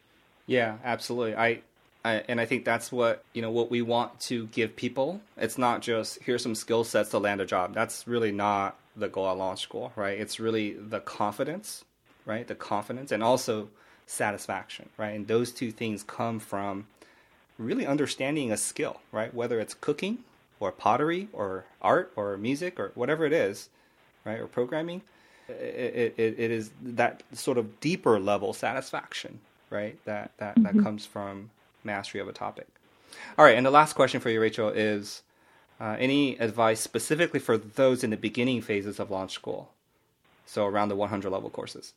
Yeah, 0.46 0.78
absolutely. 0.84 1.36
I, 1.36 1.62
I 2.04 2.24
and 2.28 2.42
I 2.42 2.46
think 2.46 2.66
that's 2.66 2.92
what 2.92 3.24
you 3.34 3.42
know 3.42 3.52
what 3.52 3.72
we 3.72 3.82
want 3.82 4.20
to 4.22 4.48
give 4.48 4.76
people. 4.76 5.22
It's 5.38 5.58
not 5.58 5.82
just 5.82 6.20
here's 6.24 6.44
some 6.44 6.56
skill 6.56 6.84
sets 6.84 7.10
to 7.12 7.20
land 7.20 7.42
a 7.42 7.46
job. 7.46 7.74
That's 7.74 8.08
really 8.08 8.32
not 8.32 8.78
the 8.96 9.08
goal 9.08 9.30
at 9.30 9.38
launch 9.38 9.62
school, 9.62 9.94
right? 9.96 10.20
It's 10.20 10.40
really 10.40 10.74
the 10.74 11.00
confidence, 11.00 11.86
right? 12.26 12.48
The 12.48 12.56
confidence 12.56 13.12
and 13.12 13.24
also 13.24 13.70
satisfaction, 14.06 14.90
right? 14.98 15.12
And 15.12 15.28
those 15.28 15.52
two 15.52 15.72
things 15.72 16.04
come 16.04 16.40
from 16.40 16.88
really 17.58 17.86
understanding 17.86 18.52
a 18.52 18.58
skill, 18.58 19.00
right? 19.12 19.34
Whether 19.34 19.60
it's 19.60 19.74
cooking 19.74 20.20
or 20.62 20.72
pottery 20.72 21.28
or 21.34 21.66
art 21.82 22.14
or 22.16 22.38
music 22.38 22.80
or 22.80 22.92
whatever 22.96 23.26
it 23.26 23.34
is, 23.34 23.70
right? 24.24 24.40
Or 24.40 24.48
programming, 24.48 25.02
it, 25.50 26.14
it, 26.18 26.40
it 26.40 26.52
is 26.52 26.72
that 26.82 27.24
sort 27.34 27.58
of 27.58 27.80
deeper 27.80 28.20
level 28.20 28.54
satisfaction, 28.54 29.40
right? 29.70 29.98
That 30.06 30.32
that 30.38 30.56
mm-hmm. 30.56 30.78
that 30.78 30.84
comes 30.84 31.06
from 31.06 31.50
mastery 31.84 32.22
of 32.22 32.28
a 32.28 32.34
topic. 32.34 32.68
All 33.38 33.44
right, 33.44 33.58
and 33.58 33.66
the 33.66 33.72
last 33.72 33.94
question 33.94 34.22
for 34.22 34.30
you, 34.30 34.40
Rachel, 34.40 34.70
is 34.70 35.24
uh, 35.80 35.98
any 36.00 36.38
advice 36.38 36.80
specifically 36.80 37.40
for 37.40 37.58
those 37.58 38.04
in 38.04 38.10
the 38.10 38.18
beginning 38.18 38.62
phases 38.62 39.00
of 39.00 39.12
launch 39.12 39.34
school? 39.34 39.72
So 40.46 40.66
around 40.66 40.90
the 40.90 40.96
100 40.96 41.30
level 41.30 41.50
courses. 41.50 41.94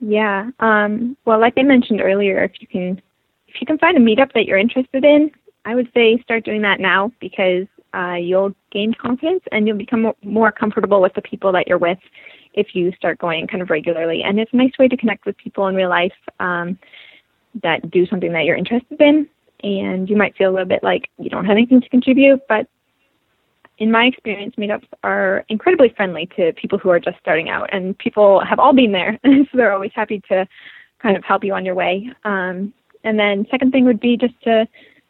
Yeah. 0.00 0.50
Um, 0.60 1.16
well, 1.24 1.40
like 1.40 1.54
I 1.56 1.62
mentioned 1.62 2.00
earlier, 2.00 2.44
if 2.44 2.60
you 2.60 2.66
can 2.66 3.02
if 3.48 3.60
you 3.60 3.66
can 3.66 3.78
find 3.78 3.96
a 3.96 4.00
meetup 4.00 4.32
that 4.34 4.44
you're 4.44 4.58
interested 4.58 5.04
in, 5.04 5.30
I 5.64 5.74
would 5.74 5.90
say 5.92 6.20
start 6.22 6.44
doing 6.44 6.62
that 6.62 6.80
now 6.80 7.12
because 7.18 7.66
uh, 7.94 8.14
you'll 8.14 8.54
gain 8.70 8.94
confidence 8.94 9.42
and 9.52 9.66
you'll 9.66 9.76
become 9.76 10.12
more 10.22 10.52
comfortable 10.52 11.00
with 11.00 11.14
the 11.14 11.22
people 11.22 11.52
that 11.52 11.66
you're 11.66 11.78
with 11.78 11.98
if 12.54 12.74
you 12.74 12.92
start 12.92 13.18
going 13.18 13.46
kind 13.46 13.62
of 13.62 13.70
regularly. 13.70 14.22
And 14.22 14.38
it's 14.38 14.52
a 14.52 14.56
nice 14.56 14.72
way 14.78 14.88
to 14.88 14.96
connect 14.96 15.26
with 15.26 15.36
people 15.36 15.66
in 15.68 15.74
real 15.74 15.88
life 15.88 16.12
um, 16.40 16.78
that 17.62 17.90
do 17.90 18.06
something 18.06 18.32
that 18.32 18.44
you're 18.44 18.56
interested 18.56 19.00
in. 19.00 19.28
And 19.62 20.08
you 20.08 20.16
might 20.16 20.36
feel 20.36 20.50
a 20.50 20.52
little 20.52 20.68
bit 20.68 20.82
like 20.82 21.08
you 21.18 21.30
don't 21.30 21.44
have 21.44 21.56
anything 21.56 21.80
to 21.80 21.88
contribute, 21.88 22.40
but 22.48 22.68
in 23.78 23.92
my 23.92 24.06
experience, 24.06 24.54
meetups 24.56 24.86
are 25.04 25.44
incredibly 25.48 25.90
friendly 25.90 26.28
to 26.36 26.52
people 26.54 26.78
who 26.78 26.90
are 26.90 26.98
just 26.98 27.18
starting 27.20 27.48
out, 27.48 27.72
and 27.72 27.96
people 27.98 28.40
have 28.44 28.58
all 28.58 28.72
been 28.72 28.92
there, 28.92 29.18
so 29.24 29.46
they're 29.54 29.72
always 29.72 29.92
happy 29.94 30.20
to 30.28 30.46
kind 31.00 31.16
of 31.16 31.24
help 31.24 31.44
you 31.44 31.54
on 31.54 31.64
your 31.64 31.76
way. 31.76 32.10
Um, 32.24 32.72
and 33.04 33.18
then 33.18 33.46
second 33.50 33.70
thing 33.70 33.84
would 33.84 34.00
be 34.00 34.16
just 34.16 34.34
to 34.42 34.66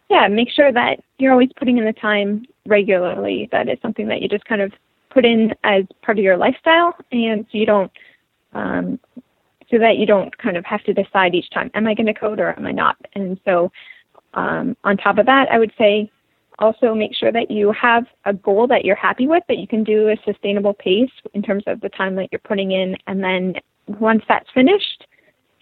yeah, 0.09 0.27
make 0.29 0.51
sure 0.51 0.73
that 0.73 1.01
you're 1.19 1.33
always 1.33 1.51
putting 1.57 1.79
in 1.79 1.85
the 1.85 1.93
time 1.93 2.45
regularly. 2.67 3.49
That 3.53 3.69
is 3.69 3.79
something 3.83 4.09
that 4.09 4.23
you 4.23 4.29
just 4.29 4.45
kind 4.45 4.61
of 4.61 4.73
put 5.11 5.25
in 5.25 5.55
as 5.65 5.85
part 6.03 6.19
of 6.19 6.25
your 6.25 6.37
lifestyle, 6.37 6.95
and 7.13 7.45
so 7.51 7.59
you 7.59 7.67
don't, 7.67 7.91
um, 8.53 8.99
so 9.71 9.79
that 9.79 9.97
you 9.99 10.07
don't 10.07 10.37
kind 10.39 10.57
of 10.57 10.65
have 10.65 10.83
to 10.85 10.95
decide 10.95 11.35
each 11.35 11.51
time, 11.51 11.71
am 11.75 11.87
I 11.87 11.95
going 11.95 12.07
to 12.07 12.15
code 12.15 12.41
or 12.41 12.57
am 12.59 12.67
I 12.67 12.73
not? 12.73 12.97
And 13.15 13.39
so, 13.45 13.71
um, 14.35 14.77
on 14.85 14.97
top 14.97 15.19
of 15.19 15.27
that, 15.27 15.49
I 15.51 15.59
would 15.59 15.73
say 15.79 16.11
also 16.59 16.95
make 16.95 17.15
sure 17.15 17.33
that 17.33 17.51
you 17.51 17.73
have 17.73 18.05
a 18.25 18.33
goal 18.33 18.67
that 18.67 18.85
you're 18.85 18.97
happy 18.97 19.27
with, 19.27 19.43
that 19.49 19.59
you 19.59 19.67
can 19.67 19.85
do 19.85 20.09
a 20.09 20.17
sustainable 20.25 20.75
pace 20.75 21.11
in 21.35 21.43
terms 21.43 21.65
of 21.67 21.81
the 21.81 21.89
time 21.91 22.17
that 22.17 22.29
you're 22.33 22.41
putting 22.41 22.73
in, 22.73 22.97
and 23.07 23.23
then 23.23 23.55
once 23.87 24.23
that's 24.29 24.49
finished, 24.53 25.07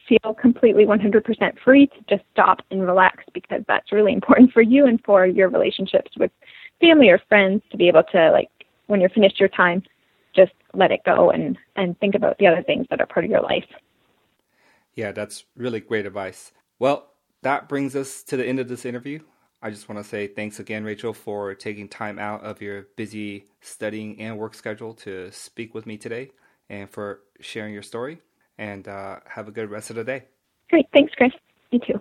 feel 0.09 0.35
completely 0.35 0.85
100% 0.85 1.59
free 1.65 1.87
to 1.87 1.97
just 2.09 2.23
stop 2.33 2.61
and 2.71 2.83
relax 2.83 3.25
because 3.33 3.63
that's 3.67 3.93
really 3.93 4.13
important 4.13 4.53
for 4.53 4.63
you 4.63 4.87
and 4.87 5.01
for 5.05 5.27
your 5.27 5.49
relationships 5.49 6.11
with 6.19 6.31
family 6.81 7.09
or 7.09 7.21
friends 7.29 7.63
to 7.71 7.77
be 7.77 7.89
able 7.89 8.03
to 8.13 8.31
like 8.31 8.51
when 8.87 9.01
you're 9.01 9.11
finished 9.11 9.41
your 9.41 9.49
time 9.49 9.83
just 10.35 10.53
let 10.75 10.91
it 10.91 11.01
go 11.05 11.31
and 11.31 11.57
and 11.77 11.99
think 11.99 12.15
about 12.15 12.37
the 12.39 12.47
other 12.47 12.63
things 12.63 12.87
that 12.91 13.01
are 13.01 13.07
part 13.07 13.25
of 13.25 13.31
your 13.31 13.43
life. 13.43 13.65
Yeah 14.95 15.13
that's 15.13 15.45
really 15.57 15.81
great 15.81 16.07
advice. 16.07 16.53
Well 16.79 17.11
that 17.43 17.69
brings 17.69 17.97
us 17.97 18.23
to 18.25 18.37
the 18.37 18.47
end 18.47 18.61
of 18.61 18.69
this 18.69 18.85
interview. 18.85 19.21
I 19.63 19.71
just 19.71 19.89
want 19.89 20.03
to 20.03 20.09
say 20.09 20.27
thanks 20.27 20.61
again 20.61 20.85
rachel 20.85 21.13
for 21.13 21.55
taking 21.55 21.89
time 21.89 22.19
out 22.19 22.45
of 22.45 22.61
your 22.61 22.89
busy 22.97 23.47
studying 23.61 24.21
and 24.21 24.39
work 24.39 24.55
schedule 24.55 24.95
to 24.95 25.31
speak 25.33 25.75
with 25.75 25.87
me 25.87 25.97
today 25.97 26.31
and 26.69 26.91
for 26.91 27.21
sharing 27.41 27.73
your 27.73 27.83
story 27.83 28.21
and 28.59 28.89
uh, 28.89 29.21
have 29.27 29.49
a 29.49 29.51
good 29.51 29.71
rest 29.71 29.91
of 29.91 29.97
the 29.97 30.05
day. 30.05 30.25
Great. 30.71 30.87
Thanks 30.93 31.13
chris. 31.15 31.33
You 31.71 31.81
too 31.81 32.01